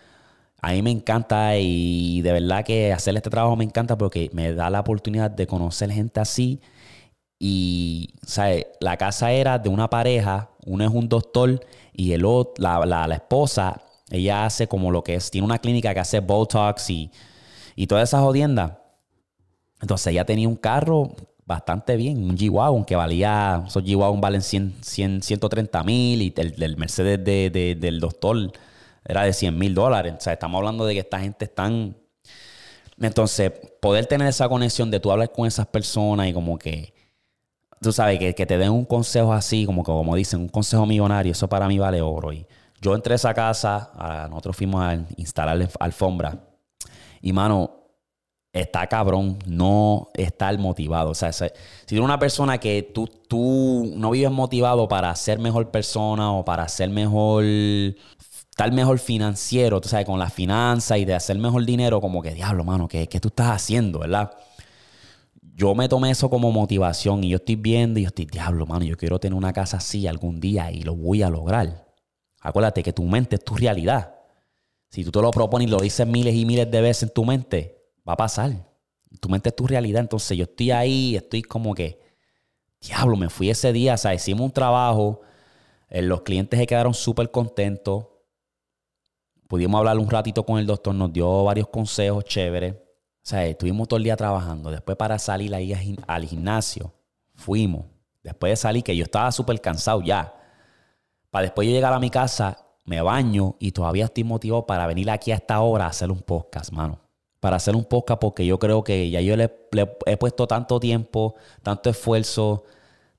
A 0.61 0.73
mí 0.73 0.83
me 0.83 0.91
encanta 0.91 1.57
y 1.57 2.21
de 2.23 2.33
verdad 2.33 2.65
que 2.65 2.93
hacer 2.93 3.17
este 3.17 3.31
trabajo 3.31 3.55
me 3.55 3.65
encanta 3.65 3.97
porque 3.97 4.29
me 4.33 4.53
da 4.55 4.71
la 4.71 4.81
oportunidad 4.81 5.31
de 5.31 5.47
conocer 5.47 5.91
gente 5.93 6.19
así. 6.19 6.61
Y, 7.39 8.15
¿sabes? 8.27 8.67
La 8.81 8.97
casa 8.97 9.31
era 9.31 9.59
de 9.59 9.69
una 9.69 9.89
pareja 9.89 10.51
uno 10.69 10.85
es 10.85 10.91
un 10.91 11.09
doctor 11.09 11.65
y 11.93 12.13
el 12.13 12.25
otro, 12.25 12.55
la, 12.59 13.07
esposa, 13.13 13.83
ella 14.11 14.45
hace 14.45 14.69
como 14.69 14.91
lo 14.91 15.03
que 15.03 15.15
es, 15.15 15.31
tiene 15.31 15.45
una 15.45 15.59
clínica 15.59 15.93
que 15.95 16.01
hace 16.01 16.21
Botox 16.21 16.91
y, 16.91 17.11
y 17.75 17.87
todas 17.87 18.09
esas 18.09 18.21
jodiendas. 18.21 18.73
Entonces 19.81 20.09
ella 20.09 20.25
tenía 20.25 20.49
un 20.49 20.57
carro 20.57 21.15
bastante 21.49 21.97
bien, 21.97 22.23
un 22.23 22.37
G-Wagon 22.37 22.85
que 22.85 22.95
valía, 22.95 23.65
esos 23.67 23.83
G-Wagon 23.83 24.21
valen 24.21 24.43
100, 24.43 24.83
130 24.83 25.83
mil 25.83 26.21
y 26.21 26.35
el, 26.37 26.77
Mercedes 26.77 27.25
del 27.25 28.01
doctor 28.01 28.53
era 29.05 29.23
de 29.23 29.33
100 29.33 29.57
mil 29.57 29.75
dólares. 29.75 30.15
O 30.19 30.21
sea, 30.21 30.35
estamos 30.35 30.59
hablando 30.59 30.85
de 30.85 30.95
que 30.95 31.01
esta 31.01 31.19
gente 31.19 31.47
están... 31.47 31.97
Entonces, 33.01 33.53
poder 33.81 34.07
tener 34.07 34.29
esa 34.29 34.49
conexión 34.49 34.91
de 34.91 35.01
tú 35.01 35.11
hablar 35.11 35.33
con 35.33 35.47
esas 35.47 35.67
personas 35.69 36.29
y 36.29 36.33
como 36.35 36.59
que 36.59 36.93
tú 37.81 37.93
sabes, 37.93 38.19
que, 38.19 38.47
te 38.47 38.59
den 38.59 38.71
un 38.71 38.85
consejo 38.85 39.33
así, 39.33 39.67
como, 39.67 39.83
como 39.83 40.17
dicen, 40.17 40.41
un 40.41 40.49
consejo 40.49 40.87
millonario, 40.87 41.33
eso 41.33 41.49
para 41.49 41.69
mí 41.69 41.79
vale 41.79 42.01
oro. 42.01 42.33
Y 42.33 42.47
yo 42.81 42.95
entré 42.95 43.15
a 43.15 43.17
esa 43.17 43.35
casa, 43.35 43.91
nosotros 44.31 44.57
fuimos 44.57 44.83
a 44.83 44.95
instalar 45.17 45.69
alfombra. 45.81 46.39
Y 47.21 47.33
mano, 47.33 47.79
está 48.53 48.87
cabrón 48.87 49.39
no 49.47 50.09
estar 50.15 50.57
motivado. 50.59 51.11
O 51.11 51.15
sea, 51.15 51.33
si 51.33 51.45
eres 51.45 52.01
una 52.01 52.19
persona 52.19 52.59
que 52.59 52.83
tú, 52.83 53.07
tú 53.07 53.93
no 53.97 54.11
vives 54.11 54.31
motivado 54.31 54.89
para 54.89 55.15
ser 55.17 55.39
mejor 55.39 55.71
persona 55.71 56.33
o 56.33 56.45
para 56.45 56.69
ser 56.69 56.91
mejor 56.91 57.45
estar 57.45 58.73
mejor 58.73 58.99
financiero, 58.99 59.81
tú 59.81 59.89
sabes, 59.89 60.07
con 60.07 60.19
la 60.19 60.31
finanza 60.31 60.99
y 60.99 61.05
de 61.05 61.15
hacer 61.15 61.39
mejor 61.39 61.65
dinero, 61.65 62.01
como 62.01 62.23
que, 62.23 62.33
diablo, 62.33 62.65
mano, 62.65 62.89
¿qué, 62.89 63.09
qué 63.09 63.21
tú 63.21 63.29
estás 63.29 63.51
haciendo, 63.51 64.01
verdad? 64.01 64.33
Yo 65.59 65.75
me 65.75 65.89
tomé 65.89 66.13
eso 66.13 66.31
como 66.31 66.53
motivación 66.53 67.25
y 67.25 67.31
yo 67.31 67.39
estoy 67.39 67.57
viendo 67.57 67.99
y 67.99 68.05
yo 68.05 68.09
estoy, 68.09 68.27
diablo, 68.27 68.65
mano, 68.65 68.85
yo 68.85 68.97
quiero 68.97 69.19
tener 69.19 69.37
una 69.37 69.53
casa 69.53 69.79
así 69.79 70.07
algún 70.07 70.39
día 70.39 70.71
y 70.71 70.83
lo 70.83 70.95
voy 70.95 71.25
a 71.25 71.31
lograr. 71.31 71.85
Acuérdate 72.41 72.85
que 72.85 72.93
tu 72.93 73.03
mente 73.03 73.35
es 73.35 73.45
tu 73.45 73.57
realidad. 73.57 74.15
Si 74.89 75.03
tú 75.03 75.11
te 75.11 75.21
lo 75.21 75.33
propones 75.33 75.67
y 75.67 75.71
lo 75.73 75.81
dices 75.81 76.07
miles 76.07 76.37
y 76.37 76.45
miles 76.45 76.71
de 76.71 76.81
veces 76.81 77.03
en 77.03 77.09
tu 77.09 77.25
mente, 77.25 77.77
va 78.09 78.13
a 78.13 78.17
pasar. 78.17 78.69
Tu 79.19 79.29
mente 79.29 79.49
es 79.49 79.57
tu 79.57 79.67
realidad. 79.67 80.01
Entonces 80.01 80.39
yo 80.39 80.45
estoy 80.45 80.71
ahí, 80.71 81.17
estoy 81.17 81.43
como 81.43 81.75
que, 81.75 81.99
diablo, 82.81 83.17
me 83.17 83.29
fui 83.29 83.51
ese 83.51 83.73
día, 83.73 83.95
o 83.95 83.99
sea, 83.99 84.15
hicimos 84.15 84.43
un 84.43 84.53
trabajo, 84.53 85.23
eh, 85.89 86.03
los 86.03 86.23
clientes 86.23 86.57
se 86.57 86.69
quedaron 86.69 86.95
súper 86.95 87.33
contentos. 87.33 88.07
Pudimos 89.49 89.81
hablar 89.81 89.99
un 89.99 90.09
ratito 90.09 90.47
con 90.47 90.61
el 90.61 90.67
doctor, 90.67 90.95
nos 90.95 91.13
dio 91.13 91.43
varios 91.43 91.67
consejos 91.67 92.25
chéveres. 92.27 92.77
O 93.29 93.31
sea, 93.31 93.45
estuvimos 93.45 93.87
todo 93.89 93.99
el 93.99 94.05
día 94.05 94.17
trabajando. 94.17 94.71
Después 94.71 94.97
para 94.97 95.19
salir 95.19 95.55
ahí 95.55 95.75
al 96.07 96.25
gimnasio, 96.25 96.95
fuimos. 97.35 97.85
Después 98.23 98.53
de 98.53 98.57
salir, 98.57 98.83
que 98.83 98.97
yo 98.97 99.05
estaba 99.05 99.31
súper 99.33 99.61
cansado 99.61 100.01
ya. 100.01 100.35
Para 101.31 101.43
después 101.43 101.69
yo 101.69 101.75
llegar 101.75 101.93
a 101.93 102.01
mi 102.01 102.09
casa, 102.09 102.65
me 102.87 103.03
baño 103.03 103.57
y 103.59 103.73
todavía 103.73 104.07
estoy 104.07 104.25
motivado 104.25 104.65
para 104.65 104.87
venir 104.87 105.11
aquí 105.11 105.31
a 105.31 105.35
esta 105.35 105.61
hora 105.61 105.85
a 105.85 105.89
hacer 105.89 106.11
un 106.11 106.23
podcast, 106.23 106.73
mano 106.73 107.01
para 107.39 107.57
hacer 107.57 107.77
un 107.77 107.85
podcast 107.85 108.19
porque 108.19 108.45
yo 108.47 108.59
creo 108.59 108.83
que 108.83 109.11
ya 109.11 109.21
yo 109.21 109.37
le, 109.37 109.55
he 110.07 110.17
puesto 110.17 110.49
tanto 110.49 110.81
tiempo, 110.81 111.37
tanto 111.63 111.89
esfuerzo, 111.91 112.65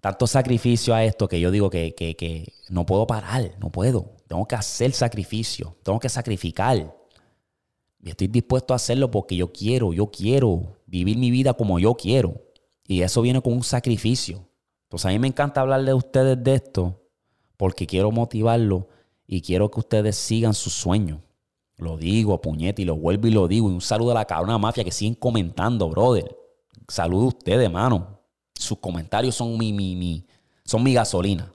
tanto 0.01 0.27
sacrificio 0.27 0.93
a 0.93 1.05
esto 1.05 1.29
que 1.29 1.39
yo 1.39 1.51
digo 1.51 1.69
que, 1.69 1.93
que, 1.93 2.53
no 2.67 2.85
puedo 2.85 3.07
parar, 3.07 3.51
no 3.59 3.69
puedo. 3.69 4.15
Tengo 4.27 4.45
que 4.45 4.55
hacer 4.55 4.91
sacrificio, 4.91 5.77
tengo 5.83 5.99
que 5.99 6.09
sacrificar. 6.09 6.98
Y 8.01 8.09
estoy 8.09 8.27
dispuesto 8.27 8.73
a 8.73 8.77
hacerlo 8.77 9.11
porque 9.11 9.35
yo 9.35 9.51
quiero, 9.51 9.93
yo 9.93 10.07
quiero 10.07 10.77
vivir 10.85 11.17
mi 11.17 11.31
vida 11.31 11.53
como 11.53 11.79
yo 11.79 11.95
quiero. 11.95 12.41
Y 12.87 13.01
eso 13.01 13.21
viene 13.21 13.41
con 13.41 13.53
un 13.53 13.63
sacrificio. 13.63 14.47
Entonces 14.83 15.05
a 15.05 15.09
mí 15.09 15.19
me 15.19 15.27
encanta 15.27 15.61
hablarle 15.61 15.91
a 15.91 15.95
ustedes 15.95 16.41
de 16.43 16.55
esto 16.55 17.01
porque 17.57 17.85
quiero 17.85 18.11
motivarlo 18.11 18.87
y 19.27 19.41
quiero 19.41 19.69
que 19.69 19.79
ustedes 19.79 20.15
sigan 20.15 20.53
sus 20.53 20.73
sueños. 20.73 21.19
Lo 21.77 21.97
digo, 21.97 22.41
puñete, 22.41 22.81
y 22.81 22.85
lo 22.85 22.95
vuelvo 22.95 23.27
y 23.27 23.31
lo 23.31 23.47
digo. 23.47 23.69
Y 23.69 23.73
un 23.73 23.81
saludo 23.81 24.11
a 24.11 24.15
la 24.15 24.25
cabrona 24.25 24.57
mafia 24.57 24.83
que 24.83 24.91
siguen 24.91 25.15
comentando, 25.15 25.89
brother. 25.89 26.35
Saludo 26.87 27.25
a 27.25 27.27
ustedes, 27.27 27.65
hermano. 27.65 28.19
Sus 28.55 28.79
comentarios 28.79 29.35
son 29.35 29.57
mi, 29.57 29.71
mi, 29.71 29.95
mi, 29.95 30.25
son 30.65 30.83
mi 30.83 30.93
gasolina. 30.93 31.51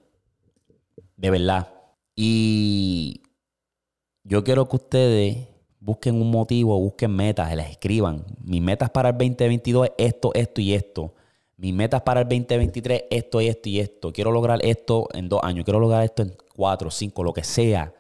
De 1.17 1.31
verdad. 1.31 1.73
Y 2.15 3.23
yo 4.23 4.45
quiero 4.45 4.69
que 4.69 4.77
ustedes 4.77 5.49
busquen 5.85 6.21
un 6.21 6.31
motivo, 6.31 6.79
busquen 6.81 7.15
metas, 7.15 7.55
les 7.55 7.71
escriban. 7.71 8.25
Mis 8.43 8.63
metas 8.63 8.89
para 8.89 9.11
el 9.11 9.19
2022 9.19 9.89
es 9.99 10.07
esto, 10.07 10.33
esto 10.35 10.61
y 10.63 10.73
esto. 10.73 11.15
Mis 11.59 11.75
metas 11.75 12.01
para 12.01 12.23
el 12.23 12.29
2023, 12.29 13.05
esto, 13.11 13.41
y 13.41 13.49
esto 13.49 13.69
y 13.69 13.81
esto. 13.81 14.13
Quiero 14.13 14.33
lograr 14.33 14.65
esto 14.65 15.09
en 15.13 15.29
dos 15.29 15.41
años. 15.43 15.65
Quiero 15.65 15.79
lograr 15.79 16.03
esto 16.03 16.23
en 16.23 16.35
cuatro, 16.57 16.91
cinco, 16.91 17.23
lo 17.23 17.35
que 17.35 17.45
sea. 17.45 17.93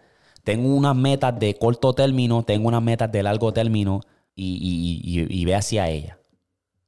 Tengo 0.43 0.75
unas 0.75 0.97
metas 0.97 1.39
de 1.39 1.55
corto 1.57 1.93
término, 1.93 2.43
tengo 2.43 2.69
unas 2.69 2.83
metas 2.83 3.13
de 3.13 3.23
largo 3.23 3.53
término 3.53 4.01
y, 4.35 5.45
ve 5.45 5.55
hacia 5.55 5.89
ella. 5.89 6.19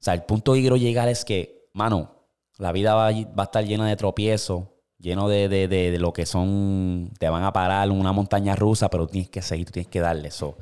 O 0.00 0.02
sea, 0.02 0.14
el 0.14 0.22
punto 0.22 0.54
que 0.54 0.60
quiero 0.60 0.76
llegar 0.76 1.08
es 1.08 1.24
que, 1.24 1.68
mano, 1.72 2.10
la 2.58 2.72
vida 2.72 2.94
va, 2.94 3.08
a 3.08 3.42
estar 3.42 3.64
llena 3.64 3.86
de 3.86 3.96
tropiezos, 3.96 4.64
lleno 4.98 5.28
de, 5.28 5.96
lo 6.00 6.12
que 6.12 6.26
son, 6.26 7.12
te 7.18 7.28
van 7.28 7.44
a 7.44 7.52
parar 7.52 7.90
una 7.90 8.12
montaña 8.12 8.56
rusa, 8.56 8.88
pero 8.88 9.06
tienes 9.06 9.28
que 9.28 9.42
seguir, 9.42 9.70
tienes 9.70 9.88
que 9.88 10.00
darle 10.00 10.28
eso. 10.28 10.56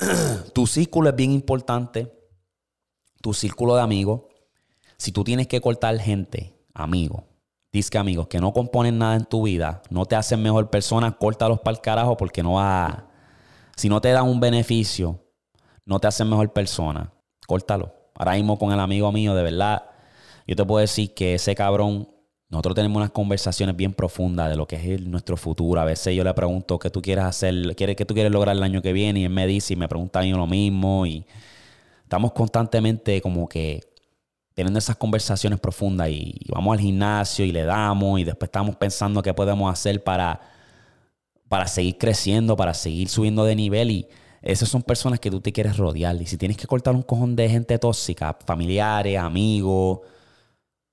tu 0.54 0.66
círculo 0.66 1.10
es 1.10 1.16
bien 1.16 1.32
importante, 1.32 2.12
tu 3.20 3.34
círculo 3.34 3.76
de 3.76 3.82
amigos. 3.82 4.22
Si 4.96 5.12
tú 5.12 5.24
tienes 5.24 5.46
que 5.46 5.60
cortar 5.60 5.98
gente, 5.98 6.54
amigo, 6.74 7.30
Dice 7.72 7.98
amigos 7.98 8.26
que 8.26 8.40
no 8.40 8.52
componen 8.52 8.98
nada 8.98 9.14
en 9.14 9.24
tu 9.24 9.44
vida, 9.44 9.82
no 9.90 10.04
te 10.04 10.16
hacen 10.16 10.42
mejor 10.42 10.70
persona, 10.70 11.12
córtalos 11.12 11.60
para 11.60 11.76
el 11.76 11.80
carajo 11.80 12.16
porque 12.16 12.42
no 12.42 12.54
va 12.54 13.06
Si 13.76 13.88
no 13.88 14.00
te 14.00 14.10
dan 14.10 14.28
un 14.28 14.40
beneficio, 14.40 15.20
no 15.84 16.00
te 16.00 16.08
hacen 16.08 16.28
mejor 16.28 16.52
persona, 16.52 17.12
córtalo. 17.46 17.94
Ahora 18.14 18.32
mismo 18.32 18.58
con 18.58 18.72
el 18.72 18.80
amigo 18.80 19.10
mío, 19.12 19.34
de 19.34 19.44
verdad, 19.44 19.84
yo 20.48 20.56
te 20.56 20.64
puedo 20.64 20.80
decir 20.80 21.14
que 21.14 21.36
ese 21.36 21.54
cabrón, 21.54 22.08
nosotros 22.50 22.74
tenemos 22.74 22.96
unas 22.96 23.10
conversaciones 23.10 23.76
bien 23.76 23.94
profundas 23.94 24.50
de 24.50 24.56
lo 24.56 24.66
que 24.66 24.94
es 24.94 25.00
nuestro 25.02 25.36
futuro. 25.36 25.80
A 25.80 25.84
veces 25.84 26.16
yo 26.16 26.24
le 26.24 26.34
pregunto 26.34 26.80
qué 26.80 26.90
tú 26.90 27.00
quieres 27.00 27.24
hacer, 27.24 27.76
qué 27.76 28.04
tú 28.04 28.12
quieres 28.12 28.32
lograr 28.32 28.56
el 28.56 28.62
año 28.64 28.82
que 28.82 28.92
viene 28.92 29.20
y 29.20 29.24
él 29.24 29.30
me 29.30 29.46
dice 29.46 29.74
y 29.74 29.76
me 29.76 29.86
pregunta 29.86 30.18
a 30.18 30.22
mí 30.22 30.32
lo 30.32 30.48
mismo 30.48 31.06
y 31.06 31.24
estamos 32.02 32.32
constantemente 32.32 33.20
como 33.20 33.48
que 33.48 33.80
teniendo 34.54 34.80
esas 34.80 34.96
conversaciones 34.96 35.60
profundas 35.60 36.08
y, 36.10 36.40
vamos 36.48 36.76
al 36.76 36.80
gimnasio 36.80 37.44
y 37.44 37.52
le 37.52 37.62
damos 37.62 38.18
y 38.18 38.24
después 38.24 38.48
estamos 38.48 38.74
pensando 38.74 39.22
qué 39.22 39.32
podemos 39.32 39.72
hacer 39.72 40.02
para, 40.02 40.40
para 41.48 41.68
seguir 41.68 41.98
creciendo, 41.98 42.56
para 42.56 42.74
seguir 42.74 43.08
subiendo 43.08 43.44
de 43.44 43.54
nivel 43.54 43.92
y 43.92 44.08
esas 44.42 44.68
son 44.68 44.82
personas 44.82 45.20
que 45.20 45.30
tú 45.30 45.40
te 45.40 45.52
quieres 45.52 45.76
rodear. 45.76 46.20
Y 46.20 46.26
si 46.26 46.36
tienes 46.36 46.56
que 46.56 46.66
cortar 46.66 46.96
un 46.96 47.02
cojón 47.02 47.36
de 47.36 47.48
gente 47.48 47.78
tóxica, 47.78 48.36
familiares, 48.44 49.18
amigos, 49.18 50.00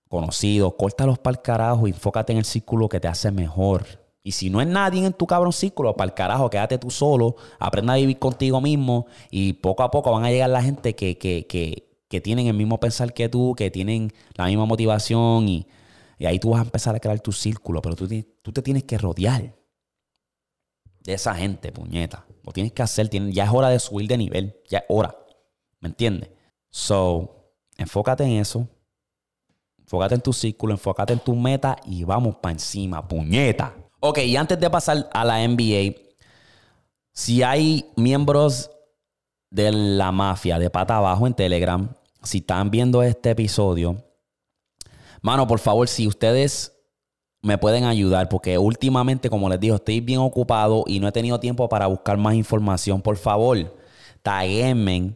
conocidos, 0.08 0.74
córtalos 0.78 1.20
para 1.20 1.38
el 1.38 1.42
carajo 1.42 1.88
y 1.88 1.92
enfócate 1.92 2.34
en 2.34 2.40
el 2.40 2.46
círculo 2.46 2.90
que 2.90 3.00
te 3.00 3.08
hace 3.08 3.32
mejor. 3.32 3.86
Y 4.24 4.34
si 4.34 4.50
no 4.50 4.60
es 4.60 4.68
nadie 4.68 5.06
en 5.06 5.14
tu 5.14 5.26
cabrón 5.26 5.54
círculo, 5.54 5.96
para 5.96 6.10
el 6.10 6.14
carajo, 6.14 6.50
quédate 6.50 6.78
tú 6.78 6.92
solo, 6.92 7.36
aprenda 7.60 7.94
a 7.94 7.98
vivir 7.98 8.20
contigo 8.20 8.60
mismo 8.60 9.08
y 9.32 9.54
poco 9.54 9.84
a 9.84 9.92
poco 9.92 10.12
van 10.12 10.26
a 10.26 10.30
llegar 10.30 10.50
la 10.50 10.62
gente 10.62 10.96
que, 10.96 11.18
que, 11.18 11.48
que, 11.48 11.88
que 12.10 12.22
tienen 12.22 12.48
el 12.48 12.54
mismo 12.54 12.80
pensar 12.80 13.14
que 13.14 13.30
tú, 13.30 13.54
que 13.56 13.72
tienen 13.72 14.14
la 14.36 14.46
misma 14.46 14.66
motivación 14.66 15.48
y, 15.48 15.68
ahí 16.20 16.40
tú 16.40 16.50
vas 16.52 16.62
a 16.62 16.64
empezar 16.64 16.96
a 16.96 17.00
crear 17.00 17.20
tu 17.20 17.32
círculo, 17.32 17.82
pero 17.82 17.96
tú, 17.96 18.08
tú, 18.42 18.52
te 18.52 18.62
tienes 18.62 18.84
que 18.84 18.98
rodear 18.98 19.56
de 21.04 21.14
esa 21.14 21.36
gente, 21.36 21.72
puñeta. 21.72 22.26
Lo 22.44 22.52
tienes 22.52 22.72
que 22.72 22.82
hacer, 22.82 23.10
ya 23.10 23.44
es 23.44 23.50
hora 23.52 23.70
de 23.70 23.80
subir 23.80 24.08
de 24.08 24.18
nivel, 24.18 24.58
ya 24.70 24.80
es 24.80 24.86
hora, 24.90 25.16
¿me 25.80 25.90
entiendes? 25.90 26.32
So, 26.70 27.54
enfócate 27.78 28.24
en 28.24 28.32
eso, 28.32 28.68
enfócate 29.88 30.15
en 30.15 30.22
tu 30.22 30.34
círculo, 30.34 30.74
enfócate 30.74 31.13
en 31.13 31.20
tu 31.20 31.34
meta 31.34 31.77
y 31.86 32.03
vamos 32.03 32.36
para 32.36 32.51
encima, 32.51 33.08
puñeta. 33.08 33.74
Ok, 34.01 34.17
y 34.20 34.36
antes 34.36 34.60
de 34.60 34.70
pasar 34.70 35.10
a 35.13 35.24
la 35.24 35.48
NBA, 35.48 35.96
si 37.13 37.41
hay 37.41 37.86
miembros 37.96 38.70
de 39.50 39.72
la 39.72 40.12
mafia 40.12 40.60
de 40.60 40.70
pata 40.70 40.98
abajo 40.98 41.25
en 41.25 41.34
Telegram, 41.34 41.89
si 42.22 42.39
están 42.39 42.70
viendo 42.70 43.01
este 43.01 43.29
episodio, 43.29 44.03
mano, 45.22 45.48
por 45.48 45.60
favor, 45.60 45.88
si 45.88 46.06
ustedes 46.06 46.74
me 47.41 47.58
pueden 47.58 47.86
ayudar, 47.86 48.27
porque 48.27 48.58
últimamente, 48.58 49.29
como 49.29 49.48
les 49.48 49.60
digo, 49.62 49.77
estoy 49.77 50.01
bien 50.01 50.20
ocupado 50.20 50.84
y 50.86 51.00
no 51.00 51.08
he 51.08 51.13
tenido 51.13 51.39
tiempo 51.39 51.70
para 51.70 51.88
buscar 51.88 52.17
más 52.17 52.36
información. 52.36 53.01
Por 53.01 53.15
favor, 53.15 53.74
taguenme 54.22 55.13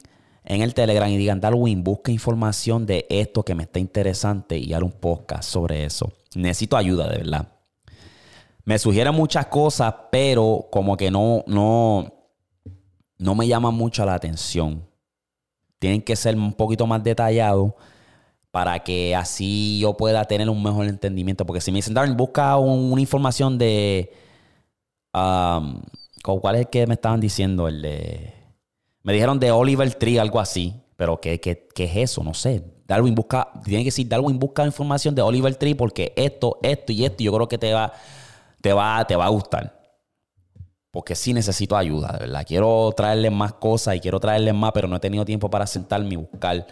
en 0.51 0.61
el 0.61 0.73
Telegram 0.73 1.09
y 1.09 1.15
digan, 1.15 1.39
Darwin, 1.39 1.81
busca 1.81 2.11
información 2.11 2.85
de 2.85 3.05
esto 3.09 3.43
que 3.43 3.55
me 3.55 3.63
está 3.63 3.79
interesante 3.79 4.57
y 4.57 4.73
haga 4.73 4.83
un 4.83 4.91
podcast 4.91 5.49
sobre 5.49 5.85
eso. 5.85 6.11
Necesito 6.35 6.75
ayuda, 6.75 7.07
de 7.07 7.19
verdad. 7.19 7.47
Me 8.65 8.77
sugieren 8.77 9.15
muchas 9.15 9.45
cosas, 9.45 9.95
pero 10.11 10.67
como 10.69 10.97
que 10.97 11.09
no, 11.09 11.45
no, 11.47 12.13
no 13.17 13.33
me 13.33 13.47
llama 13.47 13.71
mucho 13.71 14.05
la 14.05 14.13
atención. 14.13 14.85
Tienen 15.79 16.01
que 16.01 16.17
ser 16.17 16.35
un 16.35 16.51
poquito 16.51 16.85
más 16.85 17.01
detallados 17.01 17.71
para 18.51 18.77
que 18.79 19.15
así 19.15 19.79
yo 19.79 19.95
pueda 19.95 20.25
tener 20.25 20.49
un 20.49 20.61
mejor 20.61 20.85
entendimiento. 20.85 21.45
Porque 21.45 21.61
si 21.61 21.71
me 21.71 21.77
dicen, 21.77 21.93
Darren, 21.93 22.17
busca 22.17 22.57
una 22.57 22.99
información 22.99 23.57
de... 23.57 24.11
Um, 25.13 25.81
¿Cuál 26.21 26.55
es 26.55 26.61
el 26.61 26.67
que 26.67 26.87
me 26.87 26.95
estaban 26.95 27.21
diciendo? 27.21 27.69
El 27.69 27.81
de... 27.81 28.40
Me 29.03 29.13
dijeron 29.13 29.39
de 29.39 29.51
Oliver 29.51 29.93
Tree, 29.95 30.19
algo 30.19 30.39
así. 30.39 30.75
Pero 30.95 31.19
¿qué, 31.19 31.39
qué, 31.39 31.67
qué 31.73 31.85
es 31.85 31.97
eso? 31.97 32.23
No 32.23 32.33
sé. 32.33 32.63
Darwin 32.85 33.15
busca... 33.15 33.49
Tiene 33.63 33.83
que 33.83 33.87
decir, 33.87 34.07
Darwin 34.07 34.37
busca 34.37 34.65
información 34.65 35.15
de 35.15 35.21
Oliver 35.21 35.55
Tree 35.55 35.75
porque 35.75 36.13
esto, 36.15 36.59
esto 36.61 36.91
y 36.91 37.05
esto 37.05 37.23
yo 37.23 37.33
creo 37.33 37.47
que 37.47 37.57
te 37.57 37.73
va, 37.73 37.91
te 38.61 38.73
va, 38.73 39.05
te 39.05 39.15
va 39.15 39.25
a 39.25 39.29
gustar 39.29 39.81
porque 40.91 41.15
sí 41.15 41.33
necesito 41.33 41.77
ayuda, 41.77 42.09
de 42.11 42.19
verdad. 42.25 42.45
Quiero 42.45 42.91
traerles 42.95 43.31
más 43.31 43.53
cosas 43.53 43.95
y 43.95 44.01
quiero 44.01 44.19
traerles 44.19 44.53
más, 44.53 44.73
pero 44.73 44.87
no 44.89 44.97
he 44.97 44.99
tenido 44.99 45.23
tiempo 45.23 45.49
para 45.49 45.65
sentarme 45.65 46.13
y 46.13 46.17
buscar. 46.17 46.67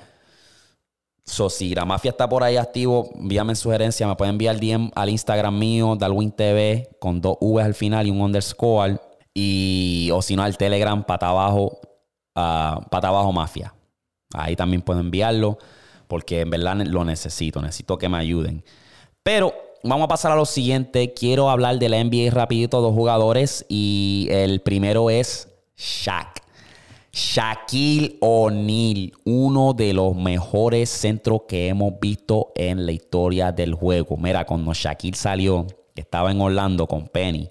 So, 1.23 1.49
si 1.49 1.73
la 1.73 1.85
mafia 1.85 2.11
está 2.11 2.27
por 2.27 2.43
ahí 2.43 2.57
activo, 2.57 3.09
envíame 3.15 3.55
sugerencia. 3.55 4.07
Me 4.07 4.15
pueden 4.15 4.33
enviar 4.33 4.59
DM 4.59 4.91
al 4.93 5.09
Instagram 5.09 5.57
mío, 5.57 5.95
Darwin 5.95 6.31
TV, 6.31 6.89
con 6.99 7.21
dos 7.21 7.37
V 7.39 7.63
al 7.63 7.73
final 7.73 8.07
y 8.07 8.11
un 8.11 8.19
underscore. 8.19 8.99
Y, 9.33 10.09
o 10.11 10.21
si 10.21 10.35
no, 10.35 10.43
al 10.43 10.57
Telegram, 10.57 11.01
pata 11.03 11.29
abajo, 11.29 11.79
pata 12.33 13.07
abajo 13.07 13.31
mafia. 13.31 13.73
Ahí 14.33 14.55
también 14.55 14.81
puedo 14.81 14.99
enviarlo, 14.99 15.57
porque 16.07 16.41
en 16.41 16.49
verdad 16.49 16.75
lo 16.85 17.03
necesito. 17.05 17.61
Necesito 17.61 17.97
que 17.97 18.09
me 18.09 18.17
ayuden. 18.17 18.63
Pero 19.23 19.53
vamos 19.83 20.05
a 20.05 20.09
pasar 20.09 20.31
a 20.31 20.35
lo 20.35 20.45
siguiente. 20.45 21.13
Quiero 21.13 21.49
hablar 21.49 21.79
de 21.79 21.89
la 21.89 22.03
NBA 22.03 22.31
rapidito, 22.31 22.81
dos 22.81 22.93
jugadores. 22.93 23.65
Y 23.69 24.27
el 24.29 24.61
primero 24.61 25.09
es 25.09 25.49
Shaq. 25.75 26.39
Shaquille 27.11 28.17
O'Neal, 28.21 29.13
uno 29.25 29.73
de 29.73 29.93
los 29.93 30.15
mejores 30.15 30.89
centros 30.89 31.41
que 31.47 31.67
hemos 31.67 31.99
visto 31.99 32.51
en 32.55 32.85
la 32.85 32.91
historia 32.91 33.51
del 33.51 33.73
juego. 33.73 34.15
Mira, 34.15 34.45
cuando 34.45 34.73
Shaquille 34.73 35.17
salió, 35.17 35.65
estaba 35.95 36.31
en 36.31 36.39
Orlando 36.39 36.85
con 36.87 37.07
Penny, 37.07 37.49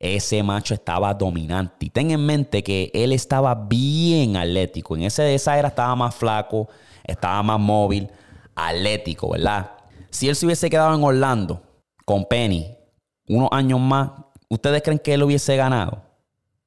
ese 0.00 0.42
macho 0.42 0.72
estaba 0.72 1.12
dominante. 1.12 1.86
Y 1.86 1.90
ten 1.90 2.10
en 2.10 2.24
mente 2.24 2.64
que 2.64 2.90
él 2.94 3.12
estaba 3.12 3.54
bien 3.54 4.36
atlético. 4.36 4.96
En 4.96 5.02
ese, 5.02 5.34
esa 5.34 5.58
era 5.58 5.68
estaba 5.68 5.94
más 5.94 6.14
flaco, 6.14 6.68
estaba 7.04 7.42
más 7.42 7.60
móvil, 7.60 8.08
atlético, 8.56 9.30
¿verdad? 9.30 9.72
Si 10.10 10.28
él 10.28 10.34
se 10.34 10.46
hubiese 10.46 10.70
quedado 10.70 10.94
en 10.94 11.04
Orlando 11.04 11.62
con 12.06 12.24
Penny 12.24 12.74
unos 13.28 13.50
años 13.52 13.78
más, 13.78 14.10
¿ustedes 14.48 14.82
creen 14.82 14.98
que 14.98 15.14
él 15.14 15.22
hubiese 15.22 15.54
ganado? 15.56 16.02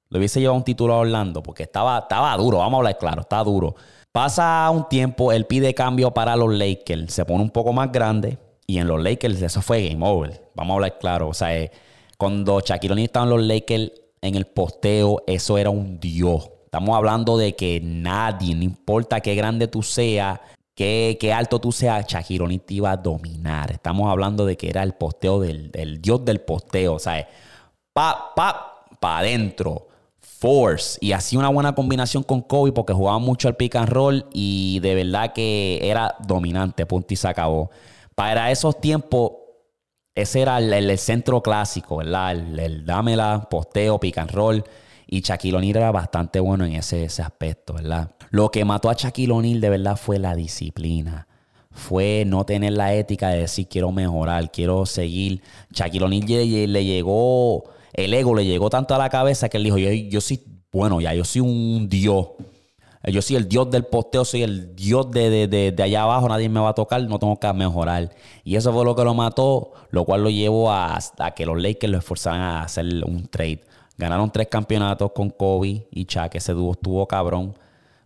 Le 0.09 0.19
hubiese 0.19 0.39
llevado 0.39 0.57
un 0.57 0.63
título 0.63 0.93
a 0.93 0.99
Orlando 0.99 1.41
porque 1.41 1.63
estaba, 1.63 1.97
estaba 1.97 2.37
duro, 2.37 2.59
vamos 2.59 2.75
a 2.75 2.77
hablar 2.77 2.97
claro, 2.99 3.21
está 3.21 3.43
duro. 3.43 3.75
Pasa 4.11 4.69
un 4.69 4.87
tiempo, 4.87 5.31
él 5.31 5.47
pide 5.47 5.73
cambio 5.73 6.11
para 6.11 6.35
los 6.35 6.53
Lakers, 6.53 7.11
se 7.11 7.25
pone 7.25 7.41
un 7.41 7.49
poco 7.49 7.73
más 7.73 7.91
grande 7.91 8.37
y 8.67 8.77
en 8.77 8.87
los 8.87 9.01
Lakers 9.01 9.41
eso 9.41 9.61
fue 9.63 9.89
game 9.89 10.07
over. 10.07 10.51
Vamos 10.53 10.71
a 10.71 10.75
hablar 10.75 10.99
claro, 10.99 11.29
o 11.29 11.33
sea, 11.33 11.57
eh, 11.57 11.71
cuando 12.23 12.61
Shaquille 12.61 12.93
O'Neal 12.93 13.07
estaba 13.07 13.25
en 13.25 13.29
los 13.31 13.41
Lakers 13.41 13.91
en 14.21 14.35
el 14.35 14.45
posteo, 14.45 15.23
eso 15.27 15.57
era 15.57 15.69
un 15.69 15.99
dios. 15.99 16.49
Estamos 16.63 16.95
hablando 16.95 17.37
de 17.37 17.53
que 17.53 17.81
nadie, 17.83 18.55
no 18.55 18.63
importa 18.63 19.19
qué 19.19 19.35
grande 19.35 19.67
tú 19.67 19.83
seas, 19.83 20.39
qué, 20.73 21.17
qué 21.19 21.33
alto 21.33 21.59
tú 21.59 21.73
seas, 21.73 22.07
Shaquille 22.07 22.45
O'Neal 22.45 22.61
te 22.61 22.75
iba 22.75 22.91
a 22.91 22.95
dominar. 22.95 23.73
Estamos 23.73 24.09
hablando 24.09 24.45
de 24.45 24.55
que 24.55 24.69
era 24.69 24.83
el 24.83 24.93
posteo 24.93 25.41
del, 25.41 25.99
dios 26.01 26.23
del 26.23 26.39
posteo, 26.39 26.97
sea, 26.97 27.27
pa, 27.91 28.31
pa, 28.33 28.85
pa 29.01 29.17
adentro. 29.17 29.89
Force 30.21 30.97
y 31.01 31.11
hacía 31.11 31.39
una 31.39 31.49
buena 31.49 31.75
combinación 31.75 32.23
con 32.23 32.41
Kobe 32.41 32.71
porque 32.71 32.93
jugaba 32.93 33.19
mucho 33.19 33.49
al 33.49 33.57
pick 33.57 33.75
and 33.75 33.89
roll 33.89 34.25
y 34.31 34.79
de 34.79 34.95
verdad 34.95 35.33
que 35.33 35.77
era 35.81 36.15
dominante, 36.25 36.85
punto 36.85 37.13
y 37.13 37.17
se 37.17 37.27
acabó. 37.27 37.69
Para 38.15 38.49
esos 38.49 38.79
tiempos, 38.79 39.42
ese 40.15 40.41
era 40.41 40.57
el, 40.59 40.97
centro 40.97 41.41
clásico, 41.41 41.97
¿verdad? 41.97 42.31
El, 42.31 42.85
dámela, 42.85 43.47
posteo, 43.49 43.99
pick 43.99 44.17
and 44.17 44.31
roll. 44.31 44.63
Y 45.07 45.21
Shaquille 45.21 45.57
O'Neal 45.57 45.77
era 45.77 45.91
bastante 45.91 46.39
bueno 46.39 46.65
en 46.65 46.73
ese, 46.73 47.03
ese 47.03 47.21
aspecto, 47.21 47.73
¿verdad? 47.73 48.11
Lo 48.31 48.49
que 48.49 48.65
mató 48.65 48.89
a 48.89 48.93
Shaquille 48.93 49.31
O'Neal 49.31 49.61
de 49.61 49.69
verdad 49.69 49.95
fue 49.95 50.19
la 50.19 50.35
disciplina. 50.35 51.27
Fue 51.71 52.23
no 52.25 52.45
tener 52.45 52.73
la 52.73 52.93
ética 52.93 53.29
de 53.29 53.39
decir 53.41 53.67
quiero 53.67 53.91
mejorar, 53.91 54.51
quiero 54.51 54.85
seguir. 54.85 55.41
Shaquille 55.71 56.05
O'Neal 56.05 56.71
le 56.71 56.85
llegó 56.85 57.65
el 57.93 58.13
ego 58.13 58.35
le 58.35 58.45
llegó 58.45 58.69
tanto 58.69 58.95
a 58.95 58.97
la 58.97 59.09
cabeza 59.09 59.49
que 59.49 59.57
él 59.57 59.63
dijo, 59.63 59.77
yo, 59.77 59.91
yo 59.91 60.19
soy, 60.19 60.41
bueno, 60.71 60.99
ya, 60.99 61.13
yo 61.13 61.23
soy 61.23 61.41
un 61.41 61.87
dios. 61.87 62.29
Yo 63.11 63.21
soy 63.21 63.35
el 63.35 63.49
dios 63.49 63.69
del 63.69 63.83
posteo, 63.83 64.23
soy 64.23 64.43
el 64.43 64.77
dios 64.77 65.11
de, 65.11 65.75
allá 65.77 66.03
abajo, 66.03 66.29
nadie 66.29 66.47
me 66.47 66.61
va 66.61 66.69
a 66.69 66.73
tocar, 66.73 67.01
no 67.03 67.19
tengo 67.19 67.37
que 67.37 67.51
mejorar. 67.51 68.09
Y 68.45 68.55
eso 68.55 68.71
fue 68.71 68.85
lo 68.85 68.95
que 68.95 69.03
lo 69.03 69.13
mató, 69.13 69.73
lo 69.89 70.05
cual 70.05 70.23
lo 70.23 70.29
llevó 70.29 70.71
a, 70.71 70.97
que 71.35 71.45
los 71.45 71.61
Lakers 71.61 71.91
lo 71.91 71.97
esforzaran 71.97 72.39
a 72.39 72.63
hacer 72.63 72.85
un 73.05 73.27
trade. 73.27 73.61
Ganaron 73.97 74.31
tres 74.31 74.47
campeonatos 74.47 75.11
con 75.11 75.29
Kobe 75.29 75.85
y 75.91 76.05
Chuck, 76.05 76.33
ese 76.35 76.53
dúo 76.53 76.71
estuvo 76.71 77.05
cabrón. 77.05 77.53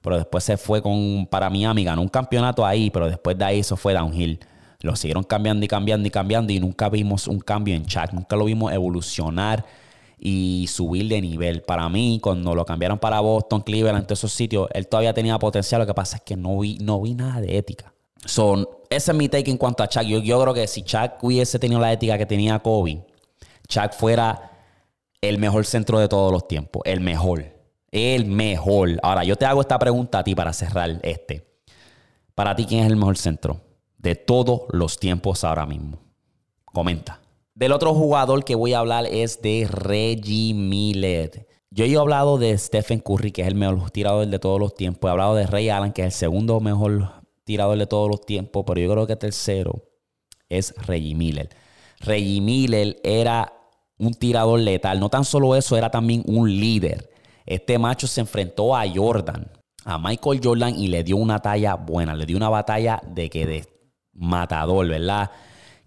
Pero 0.01 0.17
después 0.17 0.43
se 0.43 0.57
fue 0.57 0.81
con, 0.81 1.27
para 1.29 1.49
Miami, 1.51 1.83
ganó 1.83 2.01
un 2.01 2.09
campeonato 2.09 2.65
ahí, 2.65 2.89
pero 2.89 3.07
después 3.07 3.37
de 3.37 3.45
ahí 3.45 3.59
eso 3.59 3.77
fue 3.77 3.93
downhill. 3.93 4.39
Lo 4.81 4.95
siguieron 4.95 5.23
cambiando 5.23 5.63
y 5.63 5.67
cambiando 5.67 6.07
y 6.07 6.11
cambiando 6.11 6.53
y 6.53 6.59
nunca 6.59 6.89
vimos 6.89 7.27
un 7.27 7.39
cambio 7.39 7.75
en 7.75 7.85
Chuck, 7.85 8.13
nunca 8.13 8.35
lo 8.35 8.45
vimos 8.45 8.71
evolucionar 8.73 9.63
y 10.19 10.67
subir 10.67 11.07
de 11.07 11.21
nivel. 11.21 11.61
Para 11.61 11.89
mí, 11.89 12.19
cuando 12.21 12.55
lo 12.55 12.65
cambiaron 12.65 12.99
para 12.99 13.19
Boston, 13.19 13.61
Cleveland, 13.61 14.05
todos 14.05 14.19
esos 14.19 14.33
sitios, 14.33 14.67
él 14.73 14.87
todavía 14.87 15.13
tenía 15.13 15.37
potencial. 15.39 15.81
Lo 15.81 15.87
que 15.87 15.93
pasa 15.93 16.17
es 16.17 16.23
que 16.23 16.35
no 16.35 16.59
vi, 16.59 16.77
no 16.79 17.01
vi 17.01 17.13
nada 17.13 17.41
de 17.41 17.57
ética. 17.57 17.93
Son, 18.25 18.67
ese 18.89 19.11
es 19.11 19.17
mi 19.17 19.29
take 19.29 19.51
en 19.51 19.57
cuanto 19.57 19.83
a 19.83 19.87
Chuck. 19.87 20.03
Yo, 20.03 20.19
yo 20.19 20.41
creo 20.41 20.53
que 20.53 20.67
si 20.67 20.83
Chuck 20.83 21.21
hubiese 21.21 21.59
tenido 21.59 21.79
la 21.79 21.93
ética 21.93 22.17
que 22.17 22.25
tenía 22.25 22.59
Kobe, 22.59 23.05
Chuck 23.67 23.93
fuera 23.93 24.51
el 25.21 25.37
mejor 25.37 25.65
centro 25.65 25.99
de 25.99 26.07
todos 26.07 26.31
los 26.31 26.47
tiempos. 26.47 26.81
El 26.85 26.99
mejor. 26.99 27.45
El 27.91 28.25
mejor. 28.25 28.99
Ahora, 29.03 29.23
yo 29.23 29.35
te 29.35 29.45
hago 29.45 29.61
esta 29.61 29.79
pregunta 29.79 30.19
a 30.19 30.23
ti 30.23 30.35
para 30.35 30.51
cerrar 30.53 30.99
este. 31.03 31.47
Para 32.35 32.55
ti, 32.55 32.65
¿quién 32.65 32.81
es 32.81 32.87
el 32.87 32.95
mejor 32.95 33.17
centro? 33.17 33.61
de 33.97 34.15
todos 34.15 34.61
los 34.69 34.99
tiempos 34.99 35.43
ahora 35.43 35.65
mismo. 35.65 35.99
Comenta. 36.65 37.19
Del 37.57 37.71
otro 37.71 37.95
jugador 37.95 38.43
que 38.45 38.53
voy 38.53 38.73
a 38.73 38.79
hablar 38.79 39.07
es 39.07 39.41
de 39.41 39.67
Reggie 39.67 40.53
Miller. 40.53 41.47
Yo 41.71 41.85
he 41.85 41.97
hablado 41.97 42.37
de 42.37 42.55
Stephen 42.55 42.99
Curry, 42.99 43.31
que 43.31 43.41
es 43.41 43.47
el 43.47 43.55
mejor 43.55 43.89
tirador 43.89 44.27
de 44.27 44.37
todos 44.37 44.59
los 44.59 44.75
tiempos. 44.75 45.09
He 45.09 45.11
hablado 45.11 45.33
de 45.33 45.47
Ray 45.47 45.69
Allen, 45.69 45.91
que 45.91 46.03
es 46.03 46.05
el 46.05 46.11
segundo 46.11 46.59
mejor 46.59 47.23
tirador 47.45 47.79
de 47.79 47.87
todos 47.87 48.11
los 48.11 48.21
tiempos. 48.21 48.63
Pero 48.67 48.79
yo 48.79 48.91
creo 48.91 49.07
que 49.07 49.15
tercero 49.15 49.89
es 50.47 50.71
Reggie 50.85 51.15
Miller. 51.15 51.49
Reggie 52.01 52.41
Miller 52.41 52.99
era 53.03 53.51
un 53.97 54.13
tirador 54.13 54.59
letal. 54.59 54.99
No 54.99 55.09
tan 55.09 55.25
solo 55.25 55.55
eso, 55.55 55.75
era 55.75 55.89
también 55.89 56.21
un 56.27 56.47
líder. 56.47 57.09
Este 57.43 57.79
macho 57.79 58.05
se 58.05 58.21
enfrentó 58.21 58.75
a 58.75 58.83
Jordan, 58.87 59.49
a 59.83 59.97
Michael 59.97 60.41
Jordan, 60.43 60.75
y 60.77 60.89
le 60.89 61.03
dio 61.03 61.17
una 61.17 61.39
talla 61.39 61.73
buena. 61.73 62.13
Le 62.13 62.27
dio 62.27 62.37
una 62.37 62.49
batalla 62.49 63.01
de 63.03 63.31
que 63.31 63.47
de 63.47 63.65
matador, 64.13 64.87
¿verdad? 64.87 65.31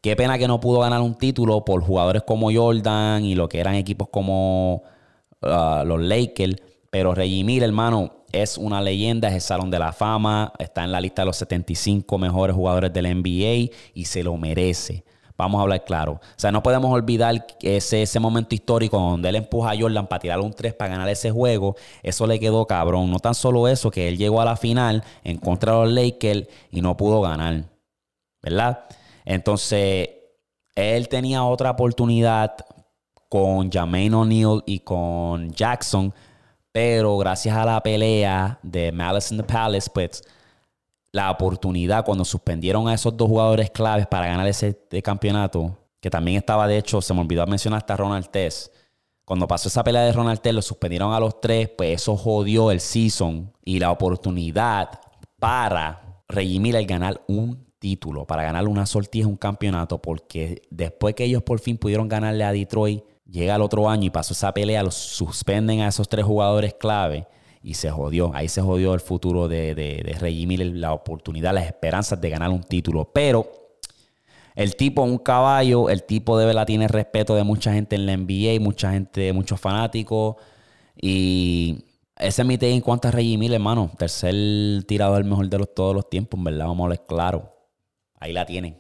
Qué 0.01 0.17
pena 0.17 0.39
que 0.39 0.49
no 0.49 0.61
pudo 0.61 0.81
ganar 0.81 1.01
un 1.01 1.15
título 1.15 1.65
por 1.65 1.83
jugadores 1.83 2.23
como 2.23 2.53
Jordan 2.53 3.25
y 3.25 3.35
lo 3.35 3.49
que 3.49 3.61
eran 3.61 3.75
equipos 3.75 4.09
como 4.09 4.83
uh, 5.43 5.85
los 5.85 6.01
Lakers. 6.01 6.57
Pero 6.91 7.15
Reggie 7.15 7.45
Miller, 7.45 7.69
hermano, 7.69 8.25
es 8.33 8.57
una 8.57 8.81
leyenda, 8.81 9.29
es 9.29 9.35
el 9.35 9.41
Salón 9.41 9.71
de 9.71 9.79
la 9.79 9.93
Fama, 9.93 10.53
está 10.59 10.85
en 10.85 10.93
la 10.93 11.01
lista 11.01 11.23
de 11.23 11.27
los 11.27 11.37
75 11.37 12.19
mejores 12.19 12.57
jugadores 12.57 12.93
del 12.93 13.15
NBA 13.15 13.73
y 13.95 14.05
se 14.07 14.23
lo 14.23 14.37
merece. 14.37 15.05
Vamos 15.37 15.59
a 15.59 15.63
hablar 15.63 15.85
claro. 15.85 16.13
O 16.13 16.21
sea, 16.37 16.53
no 16.53 16.63
podemos 16.63 16.93
olvidar 16.93 17.47
ese, 17.63 18.03
ese 18.03 18.21
momento 18.21 18.55
histórico 18.55 18.99
donde 18.99 19.31
él 19.31 19.37
empuja 19.37 19.71
a 19.71 19.79
Jordan 19.79 20.07
para 20.07 20.21
tirar 20.21 20.41
un 20.41 20.53
3 20.53 20.75
para 20.75 20.91
ganar 20.91 21.09
ese 21.09 21.31
juego. 21.31 21.77
Eso 22.03 22.27
le 22.27 22.39
quedó 22.39 22.67
cabrón. 22.67 23.11
No 23.11 23.19
tan 23.21 23.35
solo 23.35 23.67
eso, 23.67 23.91
que 23.91 24.09
él 24.09 24.19
llegó 24.19 24.41
a 24.43 24.45
la 24.45 24.57
final 24.57 25.03
en 25.25 25.39
contra 25.39 25.73
de 25.73 25.79
los 25.79 25.93
Lakers 25.93 26.47
y 26.71 26.83
no 26.83 26.97
pudo 26.97 27.23
ganar. 27.23 27.65
¿verdad? 28.43 28.85
Entonces, 29.31 30.09
él 30.75 31.09
tenía 31.09 31.45
otra 31.45 31.71
oportunidad 31.71 32.57
con 33.29 33.71
Jermaine 33.71 34.13
O'Neal 34.13 34.65
y 34.67 34.81
con 34.81 35.53
Jackson, 35.53 36.13
pero 36.73 37.17
gracias 37.17 37.57
a 37.57 37.65
la 37.65 37.81
pelea 37.81 38.59
de 38.65 38.91
Malice 38.91 39.33
in 39.33 39.41
the 39.41 39.47
Palace, 39.47 39.89
pues 39.95 40.25
la 41.13 41.31
oportunidad 41.31 42.05
cuando 42.05 42.25
suspendieron 42.25 42.89
a 42.89 42.95
esos 42.95 43.17
dos 43.17 43.29
jugadores 43.29 43.71
claves 43.71 44.09
para 44.09 44.27
ganar 44.27 44.49
ese 44.49 44.77
campeonato, 45.01 45.79
que 46.01 46.11
también 46.11 46.39
estaba 46.39 46.67
de 46.67 46.79
hecho, 46.79 47.01
se 47.01 47.15
me 47.15 47.21
olvidó 47.21 47.47
mencionar 47.47 47.79
hasta 47.79 47.97
Ronald 47.97 48.31
Tess. 48.33 48.73
Cuando 49.25 49.47
pasó 49.47 49.69
esa 49.69 49.85
pelea 49.85 50.03
de 50.03 50.13
Ronald 50.13 50.41
Tess, 50.41 50.55
lo 50.55 50.63
suspendieron 50.63 51.13
a 51.15 51.21
los 51.21 51.41
tres, 51.41 51.69
pues 51.69 52.03
eso 52.03 52.17
jodió 52.17 52.73
el 52.73 52.81
season 52.81 53.53
y 53.65 53.79
la 53.79 53.93
oportunidad 53.93 55.01
para 55.39 56.21
Reggie 56.27 56.59
Miller 56.59 56.85
ganar 56.85 57.23
un 57.29 57.70
título, 57.81 58.27
para 58.27 58.45
ganar 58.45 58.69
una 58.69 58.87
sortija, 58.87 59.27
un 59.27 59.37
campeonato, 59.37 60.01
porque 60.01 60.63
después 60.71 61.17
que 61.17 61.25
ellos 61.25 61.43
por 61.43 61.59
fin 61.59 61.77
pudieron 61.77 62.09
ganarle 62.09 62.45
a 62.45 62.53
Detroit, 62.53 63.03
llega 63.29 63.57
el 63.57 63.63
otro 63.63 63.89
año 63.89 64.05
y 64.07 64.11
pasó 64.11 64.35
esa 64.35 64.55
pelea, 64.55 64.85
los 64.85 64.95
suspenden 64.95 65.81
a 65.81 65.89
esos 65.89 66.09
tres 66.09 66.25
jugadores 66.25 66.75
clave 66.75 67.27
y 67.63 67.75
se 67.75 67.91
jodió. 67.91 68.31
Ahí 68.35 68.49
se 68.49 68.61
jodió 68.61 68.95
el 68.95 69.01
futuro 69.01 69.49
de, 69.49 69.75
de, 69.75 70.03
de 70.05 70.13
Reggie 70.13 70.47
Miller, 70.47 70.69
la 70.77 70.93
oportunidad, 70.93 71.53
las 71.55 71.67
esperanzas 71.67 72.21
de 72.21 72.31
ganar 72.31 72.51
un 72.51 72.63
título. 72.63 73.11
Pero 73.13 73.51
el 74.55 74.77
tipo 74.77 75.03
un 75.03 75.19
caballo, 75.19 75.89
el 75.89 76.05
tipo 76.05 76.39
de 76.39 76.47
verdad 76.47 76.67
tiene 76.67 76.89
respeto 76.89 77.35
de 77.35 77.45
mucha 77.45 77.73
gente 77.73 77.97
en 77.97 78.07
la 78.07 78.17
NBA, 78.17 78.61
mucha 78.61 78.93
gente, 78.93 79.33
muchos 79.33 79.61
fanáticos. 79.61 80.37
Y 81.01 81.85
ese 82.17 82.43
es 82.43 82.49
mi 82.49 82.59
en 82.61 82.81
cuanto 82.81 83.09
a 83.09 83.11
Reggie 83.11 83.39
Miller, 83.39 83.57
hermano. 83.57 83.91
Tercer 83.97 84.35
tirador 84.87 85.25
mejor 85.25 85.49
de 85.49 85.59
los, 85.59 85.75
todos 85.75 85.95
los 85.95 86.09
tiempos, 86.11 86.39
en 86.39 86.45
verdad, 86.45 86.67
vamos 86.67 86.81
a 86.81 86.85
hablar 86.85 87.07
claro. 87.07 87.60
Ahí 88.21 88.33
la 88.33 88.47
tienen. 88.47 88.77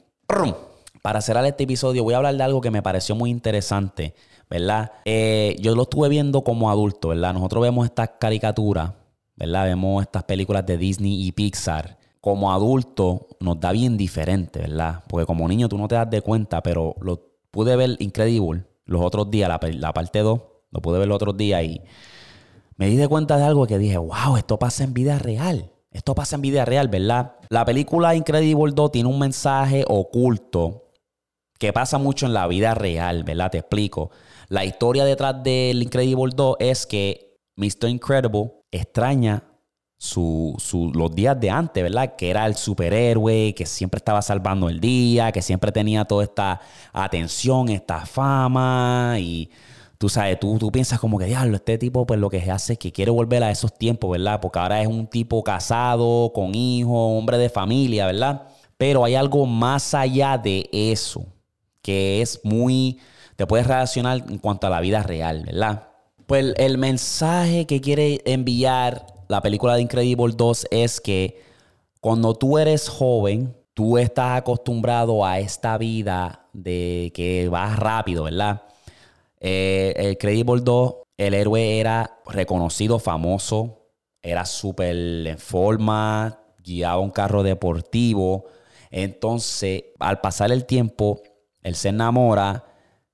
Para 1.03 1.21
cerrar 1.23 1.45
este 1.47 1.65
episodio 1.65 2.05
voy 2.05 2.15
a 2.15 2.19
hablar 2.19 2.37
de 2.37 2.43
algo 2.43 2.61
que 2.61 2.71
me 2.71 2.83
pareció 2.83 3.15
muy 3.15 3.31
interesante, 3.31 4.15
¿verdad? 4.49 4.93
Eh, 5.05 5.57
yo 5.59 5.75
lo 5.75 5.83
estuve 5.83 6.09
viendo 6.09 6.45
como 6.45 6.71
adulto, 6.71 7.09
¿verdad? 7.09 7.33
Nosotros 7.33 7.63
vemos 7.63 7.87
estas 7.87 8.11
caricaturas, 8.21 8.93
¿verdad? 9.35 9.65
Vemos 9.65 10.03
estas 10.03 10.25
películas 10.25 10.67
de 10.67 10.77
Disney 10.77 11.27
y 11.27 11.33
Pixar. 11.33 11.99
Como 12.21 12.53
adulto 12.53 13.29
nos 13.41 13.59
da 13.59 13.73
bien 13.73 13.97
diferente, 13.97 14.61
¿verdad? 14.61 15.03
Porque 15.09 15.25
como 15.25 15.49
niño 15.49 15.69
tú 15.69 15.79
no 15.79 15.89
te 15.89 15.95
das 15.95 16.11
de 16.11 16.21
cuenta, 16.21 16.63
pero 16.63 16.95
lo 17.01 17.31
pude 17.51 17.75
ver 17.77 17.97
Incredible 17.99 18.65
los 18.85 19.01
otros 19.01 19.31
días, 19.31 19.49
la, 19.49 19.93
parte 19.93 20.19
2, 20.19 20.41
lo 20.71 20.83
pude 20.83 20.99
ver 20.99 21.09
los 21.09 21.17
otros 21.17 21.37
días 21.37 21.63
y 21.63 21.81
me 22.77 22.89
di 22.89 22.97
de 22.97 23.09
cuenta 23.09 23.37
de 23.37 23.45
algo 23.45 23.67
que 23.67 23.79
dije, 23.79 23.97
wow, 23.99 24.37
esto 24.37 24.59
pasa 24.59 24.85
en 24.85 24.93
vida 24.93 25.19
real. 25.19 25.71
Esto 25.91 26.15
pasa 26.15 26.37
en 26.37 26.43
vida 26.43 26.65
real, 26.65 26.89
¿verdad? 26.89 27.37
La 27.49 27.65
película 27.65 28.15
Incredible 28.15 28.73
2 28.75 28.93
tiene 28.93 29.09
un 29.09 29.19
mensaje 29.19 29.85
oculto 29.89 30.93
que 31.59 31.73
pasa 31.73 31.99
mucho 31.99 32.27
en 32.27 32.33
la 32.33 32.47
vida 32.47 32.75
real, 32.75 33.25
¿verdad? 33.25 33.51
Te 33.51 33.59
explico. 33.59 34.11
La 34.49 34.65
historia 34.65 35.05
detrás 35.05 35.43
del 35.43 35.83
Incredible 35.83 36.33
2 36.35 36.57
es 36.61 36.87
que 36.87 37.37
Mr. 37.57 37.89
Incredible 37.89 38.53
extraña 38.71 39.45
su, 39.99 40.57
los 40.95 41.15
días 41.15 41.39
de 41.39 41.51
antes, 41.51 41.83
¿verdad? 41.83 42.17
Que 42.17 42.31
era 42.31 42.47
el 42.47 42.55
superhéroe, 42.55 43.55
que 43.55 43.67
siempre 43.67 43.99
estaba 43.99 44.23
salvando 44.23 44.71
el 44.71 44.81
día, 44.81 45.31
que 45.31 45.43
siempre 45.43 45.73
tenía 45.73 46.07
toda 46.07 46.25
esta 46.25 46.61
atención, 46.93 47.69
esta 47.69 48.07
fama 48.07 49.17
y 49.19 49.51
tú 50.01 50.09
sabes, 50.09 50.41
tú, 50.41 50.57
tú 50.59 50.73
piensas 50.73 50.99
como 50.99 51.19
que, 51.19 51.27
diablo, 51.27 51.57
este 51.57 51.77
tipo 51.77 52.07
pues 52.07 52.19
lo 52.19 52.31
que 52.31 52.39
hace 52.51 52.73
es 52.73 52.79
que 52.79 52.91
quiere 52.91 53.11
volver 53.11 53.45
a 53.45 53.51
esos 53.51 53.75
tiempos, 53.77 54.11
¿verdad? 54.11 54.41
Porque 54.41 54.59
ahora 54.59 54.81
es 54.81 54.89
un 54.89 55.07
tipo 55.07 55.45
casado, 55.45 56.33
con 56.33 56.55
hijos, 56.55 57.19
hombre 57.19 57.37
de 57.37 57.51
familia, 57.51 58.07
¿verdad? 58.07 58.49
Pero 58.79 59.05
hay 59.05 59.15
algo 59.15 59.45
más 59.45 59.93
allá 59.93 60.39
de 60.39 60.71
eso, 60.73 61.27
que 61.83 62.23
es 62.23 62.41
muy, 62.45 62.99
te 63.37 63.47
puedes 63.47 63.67
relacionar 63.67 64.25
en 64.27 64.39
cuanto 64.39 64.69
a 64.69 64.71
la 64.71 64.81
vida 64.81 65.03
real, 65.03 65.43
¿verdad? 65.45 65.89
Pues 66.27 66.55
el 66.57 66.79
mensaje 66.79 67.67
que 67.67 67.83
quiere 67.83 68.23
enviar 68.25 69.05
la 69.29 69.43
película 69.43 69.75
de 69.75 69.83
Incredible 69.83 70.33
2 70.35 70.69
es 70.71 70.99
que 70.99 71.43
cuando 72.01 72.33
tú 72.33 72.57
eres 72.57 72.89
joven, 72.89 73.55
tú 73.75 73.99
estás 73.99 74.39
acostumbrado 74.39 75.27
a 75.27 75.41
esta 75.41 75.77
vida 75.77 76.47
de 76.55 77.13
que 77.15 77.51
vas 77.51 77.79
rápido, 77.79 78.25
¿verdad? 78.25 78.63
Eh, 79.41 79.95
el 79.97 80.13
Incredible 80.13 80.61
2, 80.63 80.95
el 81.17 81.35
héroe 81.35 81.81
era 81.81 82.21
reconocido, 82.27 82.99
famoso, 82.99 83.89
era 84.23 84.45
súper 84.45 84.95
en 85.27 85.39
forma, 85.39 86.39
guiaba 86.59 87.01
un 87.01 87.11
carro 87.11 87.43
deportivo. 87.43 88.47
Entonces, 88.91 89.85
al 89.99 90.21
pasar 90.21 90.53
el 90.53 90.67
tiempo, 90.67 91.23
él 91.63 91.75
se 91.75 91.89
enamora, 91.89 92.65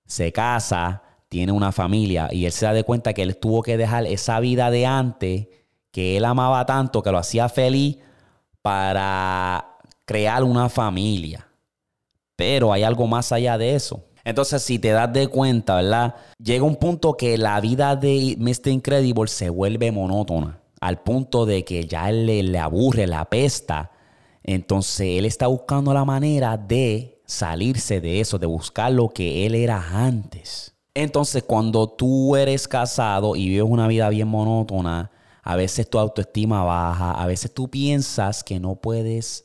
se 0.04 0.32
casa, 0.32 1.02
tiene 1.28 1.52
una 1.52 1.72
familia 1.72 2.28
y 2.30 2.46
él 2.46 2.52
se 2.52 2.66
da 2.66 2.72
de 2.72 2.84
cuenta 2.84 3.12
que 3.12 3.22
él 3.22 3.36
tuvo 3.38 3.62
que 3.62 3.76
dejar 3.76 4.06
esa 4.06 4.40
vida 4.40 4.70
de 4.70 4.86
antes 4.86 5.48
que 5.90 6.16
él 6.16 6.24
amaba 6.24 6.64
tanto, 6.66 7.02
que 7.02 7.10
lo 7.10 7.18
hacía 7.18 7.48
feliz 7.48 7.98
para 8.62 9.78
crear 10.04 10.44
una 10.44 10.68
familia. 10.68 11.48
Pero 12.36 12.72
hay 12.72 12.82
algo 12.82 13.06
más 13.06 13.32
allá 13.32 13.56
de 13.58 13.74
eso. 13.74 14.05
Entonces, 14.26 14.60
si 14.64 14.80
te 14.80 14.90
das 14.90 15.12
de 15.12 15.28
cuenta, 15.28 15.76
¿verdad? 15.76 16.16
Llega 16.42 16.64
un 16.64 16.74
punto 16.74 17.16
que 17.16 17.38
la 17.38 17.60
vida 17.60 17.94
de 17.94 18.34
Mr. 18.40 18.70
Incredible 18.70 19.28
se 19.28 19.50
vuelve 19.50 19.92
monótona, 19.92 20.58
al 20.80 21.00
punto 21.00 21.46
de 21.46 21.64
que 21.64 21.86
ya 21.86 22.10
le, 22.10 22.42
le 22.42 22.58
aburre, 22.58 23.06
la 23.06 23.24
pesta. 23.26 23.92
Entonces, 24.42 25.18
él 25.20 25.26
está 25.26 25.46
buscando 25.46 25.94
la 25.94 26.04
manera 26.04 26.56
de 26.56 27.22
salirse 27.24 28.00
de 28.00 28.18
eso, 28.18 28.36
de 28.36 28.46
buscar 28.46 28.90
lo 28.90 29.10
que 29.10 29.46
él 29.46 29.54
era 29.54 29.80
antes. 29.92 30.74
Entonces, 30.92 31.44
cuando 31.44 31.88
tú 31.88 32.34
eres 32.34 32.66
casado 32.66 33.36
y 33.36 33.48
vives 33.48 33.70
una 33.70 33.86
vida 33.86 34.08
bien 34.08 34.26
monótona, 34.26 35.12
a 35.44 35.54
veces 35.54 35.88
tu 35.88 36.00
autoestima 36.00 36.64
baja, 36.64 37.12
a 37.12 37.26
veces 37.26 37.54
tú 37.54 37.68
piensas 37.68 38.42
que 38.42 38.58
no 38.58 38.74
puedes, 38.74 39.44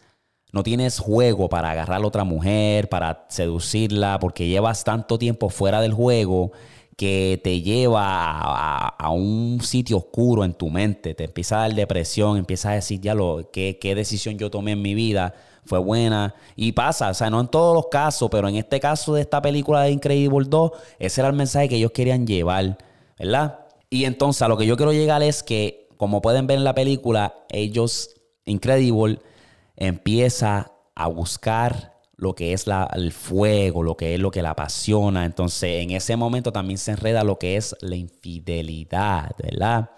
no 0.52 0.64
tienes 0.64 1.00
juego 1.00 1.50
para 1.50 1.72
agarrar 1.72 2.02
a 2.02 2.08
otra 2.08 2.24
mujer, 2.24 2.90
para 2.90 3.26
seducirla, 3.30 4.20
porque 4.20 4.48
llevas 4.48 4.84
tanto 4.84 5.18
tiempo 5.18 5.50
fuera 5.50 5.82
del 5.82 5.94
juego 5.94 6.52
que 6.98 7.40
te 7.44 7.62
lleva 7.62 8.90
a, 8.90 9.10
un 9.12 9.60
sitio 9.62 9.98
oscuro 9.98 10.46
en 10.46 10.54
tu 10.54 10.70
mente, 10.70 11.16
te 11.16 11.24
empieza 11.24 11.58
a 11.58 11.62
dar 11.62 11.74
depresión, 11.74 12.38
empiezas 12.38 12.72
a 12.72 12.76
decir, 12.76 13.02
ya 13.02 13.16
lo, 13.16 13.50
¿qué, 13.52 13.80
qué 13.82 13.96
decisión 13.96 14.38
yo 14.38 14.52
tomé 14.52 14.74
en 14.74 14.82
mi 14.82 14.94
vida 14.94 15.34
fue 15.66 15.80
buena. 15.80 16.36
Y 16.56 16.72
pasa, 16.72 17.10
o 17.10 17.14
sea, 17.14 17.30
no 17.30 17.40
en 17.40 17.48
todos 17.48 17.76
los 17.76 17.88
casos, 17.88 18.30
pero 18.30 18.48
en 18.48 18.56
este 18.56 18.80
caso 18.80 19.14
de 19.14 19.22
esta 19.22 19.42
película 19.42 19.82
de 19.84 19.92
Incredible 19.92 20.48
2, 20.50 20.72
ese 21.00 21.22
era 21.22 21.30
el 21.30 21.36
mensaje 21.36 21.70
que 21.70 21.76
ellos 21.76 21.92
querían 21.92 22.26
llevar, 22.26 22.78
¿verdad? 23.18 23.60
Y 23.90 24.06
entonces 24.06 24.42
a 24.42 24.48
lo 24.48 24.58
que 24.58 24.66
yo 24.66 24.78
quiero 24.78 24.94
llegar 24.94 25.22
es 25.24 25.44
que 25.44 25.88
como 25.98 26.22
pueden 26.22 26.48
ver 26.48 26.58
en 26.58 26.64
la 26.64 26.74
película, 26.74 27.36
ellos, 27.50 28.16
Incredible, 28.46 29.20
empieza 29.82 30.72
a 30.94 31.08
buscar 31.08 32.00
lo 32.15 32.36
que 32.36 32.54
es 32.54 32.65
el 32.94 33.12
fuego, 33.12 33.82
lo 33.82 33.98
que 33.98 34.13
es 34.13 34.20
lo 34.20 34.30
que 34.30 34.44
la 34.44 34.52
apasiona. 34.52 35.26
Entonces, 35.26 35.82
en 35.82 35.89
ese 35.89 36.15
momento 36.15 36.52
también 36.52 36.78
se 36.78 36.91
enreda 36.91 37.24
lo 37.24 37.39
que 37.39 37.58
es 37.58 37.76
la 37.82 37.96
infidelidad, 37.96 39.32
¿verdad? 39.41 39.89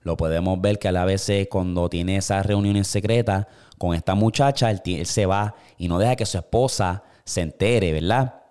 Lo 0.00 0.16
podemos 0.16 0.60
ver 0.60 0.80
que 0.80 0.88
a 0.88 0.92
la 0.92 1.04
vez 1.04 1.30
cuando 1.48 1.88
tiene 1.88 2.16
esas 2.16 2.44
reuniones 2.44 2.88
secretas 2.88 3.46
con 3.78 3.94
esta 3.94 4.16
muchacha, 4.16 4.72
él, 4.72 4.82
él 4.84 5.06
se 5.06 5.24
va 5.26 5.54
y 5.76 5.86
no 5.86 6.00
deja 6.00 6.16
que 6.16 6.26
su 6.26 6.38
esposa 6.38 7.04
se 7.24 7.42
entere, 7.42 7.92
¿verdad? 7.92 8.42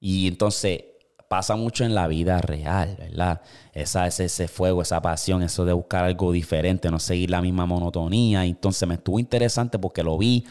Y 0.00 0.26
entonces 0.26 0.84
pasa 1.30 1.54
mucho 1.54 1.84
en 1.84 1.94
la 1.94 2.08
vida 2.08 2.40
real, 2.40 2.96
¿verdad? 2.98 3.40
Esa, 3.72 4.08
ese, 4.08 4.24
ese 4.24 4.48
fuego, 4.48 4.82
esa 4.82 5.00
pasión, 5.00 5.44
eso 5.44 5.64
de 5.64 5.72
buscar 5.72 6.02
algo 6.02 6.32
diferente, 6.32 6.90
no 6.90 6.98
seguir 6.98 7.30
la 7.30 7.40
misma 7.40 7.66
monotonía. 7.66 8.44
Entonces 8.44 8.88
me 8.88 8.94
estuvo 8.94 9.20
interesante 9.20 9.78
porque 9.78 10.02
lo 10.02 10.18
vi 10.18 10.44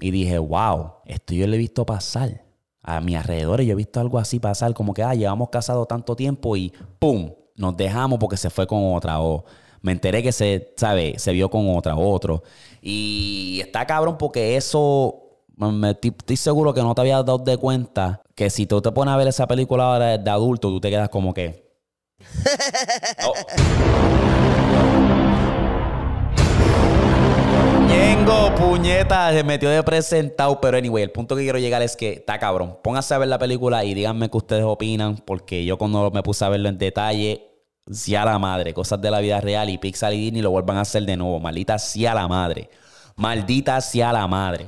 y 0.00 0.10
dije, 0.10 0.38
wow, 0.38 0.92
esto 1.04 1.34
yo 1.34 1.46
lo 1.46 1.54
he 1.54 1.58
visto 1.58 1.84
pasar. 1.84 2.46
A 2.82 3.02
mi 3.02 3.14
alrededor 3.14 3.60
yo 3.60 3.72
he 3.72 3.74
visto 3.74 4.00
algo 4.00 4.18
así 4.18 4.40
pasar, 4.40 4.72
como 4.72 4.94
que, 4.94 5.02
ah, 5.02 5.14
llevamos 5.14 5.50
casados 5.50 5.86
tanto 5.86 6.16
tiempo 6.16 6.56
y 6.56 6.72
¡pum! 6.98 7.30
Nos 7.54 7.76
dejamos 7.76 8.18
porque 8.18 8.38
se 8.38 8.48
fue 8.48 8.66
con 8.66 8.94
otra 8.94 9.20
o 9.20 9.44
me 9.82 9.92
enteré 9.92 10.22
que 10.22 10.32
se, 10.32 10.72
¿sabe? 10.78 11.18
Se 11.18 11.32
vio 11.32 11.50
con 11.50 11.76
otra, 11.76 11.94
otro. 11.94 12.42
Y 12.80 13.60
está 13.62 13.86
cabrón 13.86 14.16
porque 14.16 14.56
eso 14.56 15.42
estoy 15.92 16.36
seguro 16.38 16.72
que 16.72 16.80
no 16.80 16.94
te 16.94 17.02
habías 17.02 17.22
dado 17.22 17.36
de 17.36 17.58
cuenta 17.58 18.21
que 18.34 18.50
si 18.50 18.66
tú 18.66 18.80
te 18.80 18.92
pones 18.92 19.14
a 19.14 19.16
ver 19.16 19.28
esa 19.28 19.46
película 19.46 19.84
ahora 19.84 20.18
de 20.18 20.30
adulto, 20.30 20.68
tú 20.68 20.80
te 20.80 20.90
quedas 20.90 21.08
como 21.08 21.34
que. 21.34 21.70
oh. 23.26 23.34
puñeta, 28.56 29.32
se 29.32 29.44
metió 29.44 29.70
de 29.70 29.82
presentado. 29.82 30.60
Pero 30.60 30.76
anyway, 30.76 31.02
el 31.04 31.10
punto 31.10 31.36
que 31.36 31.42
quiero 31.42 31.58
llegar 31.58 31.82
es 31.82 31.96
que 31.96 32.12
está 32.12 32.38
cabrón. 32.38 32.78
Pónganse 32.82 33.14
a 33.14 33.18
ver 33.18 33.28
la 33.28 33.38
película 33.38 33.84
y 33.84 33.94
díganme 33.94 34.30
qué 34.30 34.36
ustedes 34.36 34.64
opinan. 34.64 35.16
Porque 35.16 35.64
yo 35.64 35.78
cuando 35.78 36.10
me 36.10 36.22
puse 36.22 36.44
a 36.44 36.48
verlo 36.48 36.68
en 36.68 36.78
detalle, 36.78 37.50
sí 37.90 38.14
a 38.14 38.24
la 38.24 38.38
madre. 38.38 38.74
Cosas 38.74 39.00
de 39.00 39.10
la 39.10 39.20
vida 39.20 39.40
real 39.40 39.70
y 39.70 39.78
Pixar 39.78 40.12
y 40.12 40.18
Disney 40.18 40.42
lo 40.42 40.50
vuelvan 40.50 40.76
a 40.78 40.82
hacer 40.82 41.04
de 41.04 41.16
nuevo. 41.16 41.40
Maldita 41.40 41.78
sí 41.78 42.06
a 42.06 42.14
la 42.14 42.28
madre. 42.28 42.70
Maldita 43.16 43.80
sí 43.80 44.00
a 44.00 44.12
la 44.12 44.26
madre. 44.26 44.66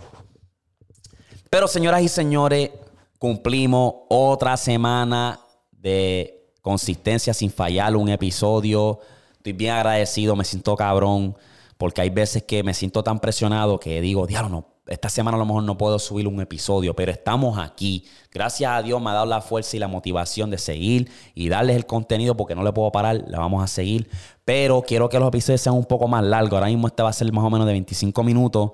Pero 1.50 1.68
señoras 1.68 2.02
y 2.02 2.08
señores, 2.08 2.70
cumplimos 3.18 3.94
otra 4.08 4.56
semana 4.56 5.40
de 5.70 6.50
consistencia 6.62 7.34
sin 7.34 7.50
fallar 7.50 7.96
un 7.96 8.08
episodio. 8.08 9.00
Estoy 9.36 9.52
bien 9.52 9.74
agradecido, 9.74 10.36
me 10.36 10.44
siento 10.44 10.74
cabrón, 10.76 11.36
porque 11.76 12.00
hay 12.00 12.10
veces 12.10 12.42
que 12.42 12.62
me 12.62 12.74
siento 12.74 13.02
tan 13.02 13.20
presionado 13.20 13.78
que 13.78 14.00
digo, 14.00 14.26
diablo, 14.26 14.48
no, 14.48 14.74
esta 14.86 15.08
semana 15.08 15.36
a 15.36 15.38
lo 15.38 15.46
mejor 15.46 15.62
no 15.62 15.78
puedo 15.78 15.98
subir 15.98 16.28
un 16.28 16.40
episodio, 16.40 16.94
pero 16.94 17.10
estamos 17.10 17.58
aquí. 17.58 18.04
Gracias 18.30 18.70
a 18.70 18.82
Dios 18.82 19.00
me 19.00 19.10
ha 19.10 19.14
dado 19.14 19.26
la 19.26 19.40
fuerza 19.40 19.76
y 19.76 19.80
la 19.80 19.88
motivación 19.88 20.50
de 20.50 20.58
seguir 20.58 21.10
y 21.34 21.48
darles 21.48 21.76
el 21.76 21.86
contenido 21.86 22.36
porque 22.36 22.54
no 22.54 22.62
le 22.62 22.72
puedo 22.72 22.92
parar, 22.92 23.24
la 23.26 23.38
vamos 23.38 23.64
a 23.64 23.66
seguir. 23.66 24.08
Pero 24.44 24.82
quiero 24.82 25.08
que 25.08 25.18
los 25.18 25.28
episodios 25.28 25.62
sean 25.62 25.74
un 25.74 25.86
poco 25.86 26.06
más 26.06 26.22
largos. 26.22 26.52
Ahora 26.52 26.66
mismo 26.66 26.86
este 26.86 27.02
va 27.02 27.08
a 27.08 27.14
ser 27.14 27.32
más 27.32 27.44
o 27.44 27.50
menos 27.50 27.66
de 27.66 27.72
25 27.72 28.22
minutos. 28.22 28.72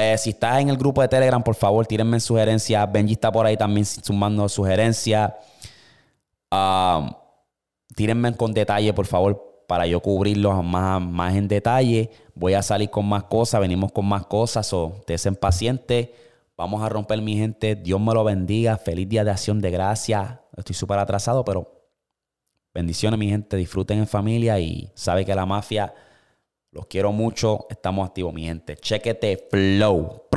Eh, 0.00 0.16
si 0.16 0.30
estás 0.30 0.60
en 0.60 0.70
el 0.70 0.78
grupo 0.78 1.02
de 1.02 1.08
Telegram, 1.08 1.42
por 1.42 1.54
favor, 1.54 1.86
tírenme 1.86 2.18
sugerencias. 2.20 2.90
Benji 2.90 3.12
está 3.12 3.30
por 3.30 3.44
ahí 3.44 3.54
también 3.54 3.84
sumando 3.84 4.48
sugerencias. 4.48 5.32
Tírenme 7.94 8.34
con 8.34 8.54
detalle, 8.54 8.94
por 8.94 9.04
favor, 9.04 9.64
para 9.68 9.86
yo 9.86 10.00
cubrirlos 10.00 10.64
más, 10.64 11.02
más 11.02 11.34
en 11.34 11.48
detalle. 11.48 12.10
Voy 12.34 12.54
a 12.54 12.62
salir 12.62 12.88
con 12.88 13.06
más 13.06 13.24
cosas, 13.24 13.60
venimos 13.60 13.92
con 13.92 14.06
más 14.06 14.24
cosas. 14.24 14.72
O 14.72 15.02
te 15.06 15.14
paciente. 15.14 15.38
pacientes. 15.38 16.08
Vamos 16.56 16.82
a 16.82 16.88
romper, 16.88 17.20
mi 17.20 17.36
gente. 17.36 17.74
Dios 17.76 18.00
me 18.00 18.14
lo 18.14 18.24
bendiga. 18.24 18.78
Feliz 18.78 19.06
día 19.06 19.22
de 19.22 19.32
acción 19.32 19.60
de 19.60 19.70
gracia. 19.70 20.40
Estoy 20.56 20.74
súper 20.74 20.98
atrasado, 20.98 21.44
pero 21.44 21.90
bendiciones, 22.72 23.18
mi 23.18 23.28
gente. 23.28 23.58
Disfruten 23.58 23.98
en 23.98 24.06
familia 24.06 24.58
y 24.58 24.90
sabe 24.94 25.26
que 25.26 25.34
la 25.34 25.44
mafia 25.44 25.92
los 26.72 26.86
quiero 26.86 27.12
mucho. 27.12 27.66
Estamos 27.68 28.08
activos, 28.08 28.32
mi 28.32 28.44
gente. 28.44 28.76
Chequete 28.76 29.48
flow. 29.50 30.28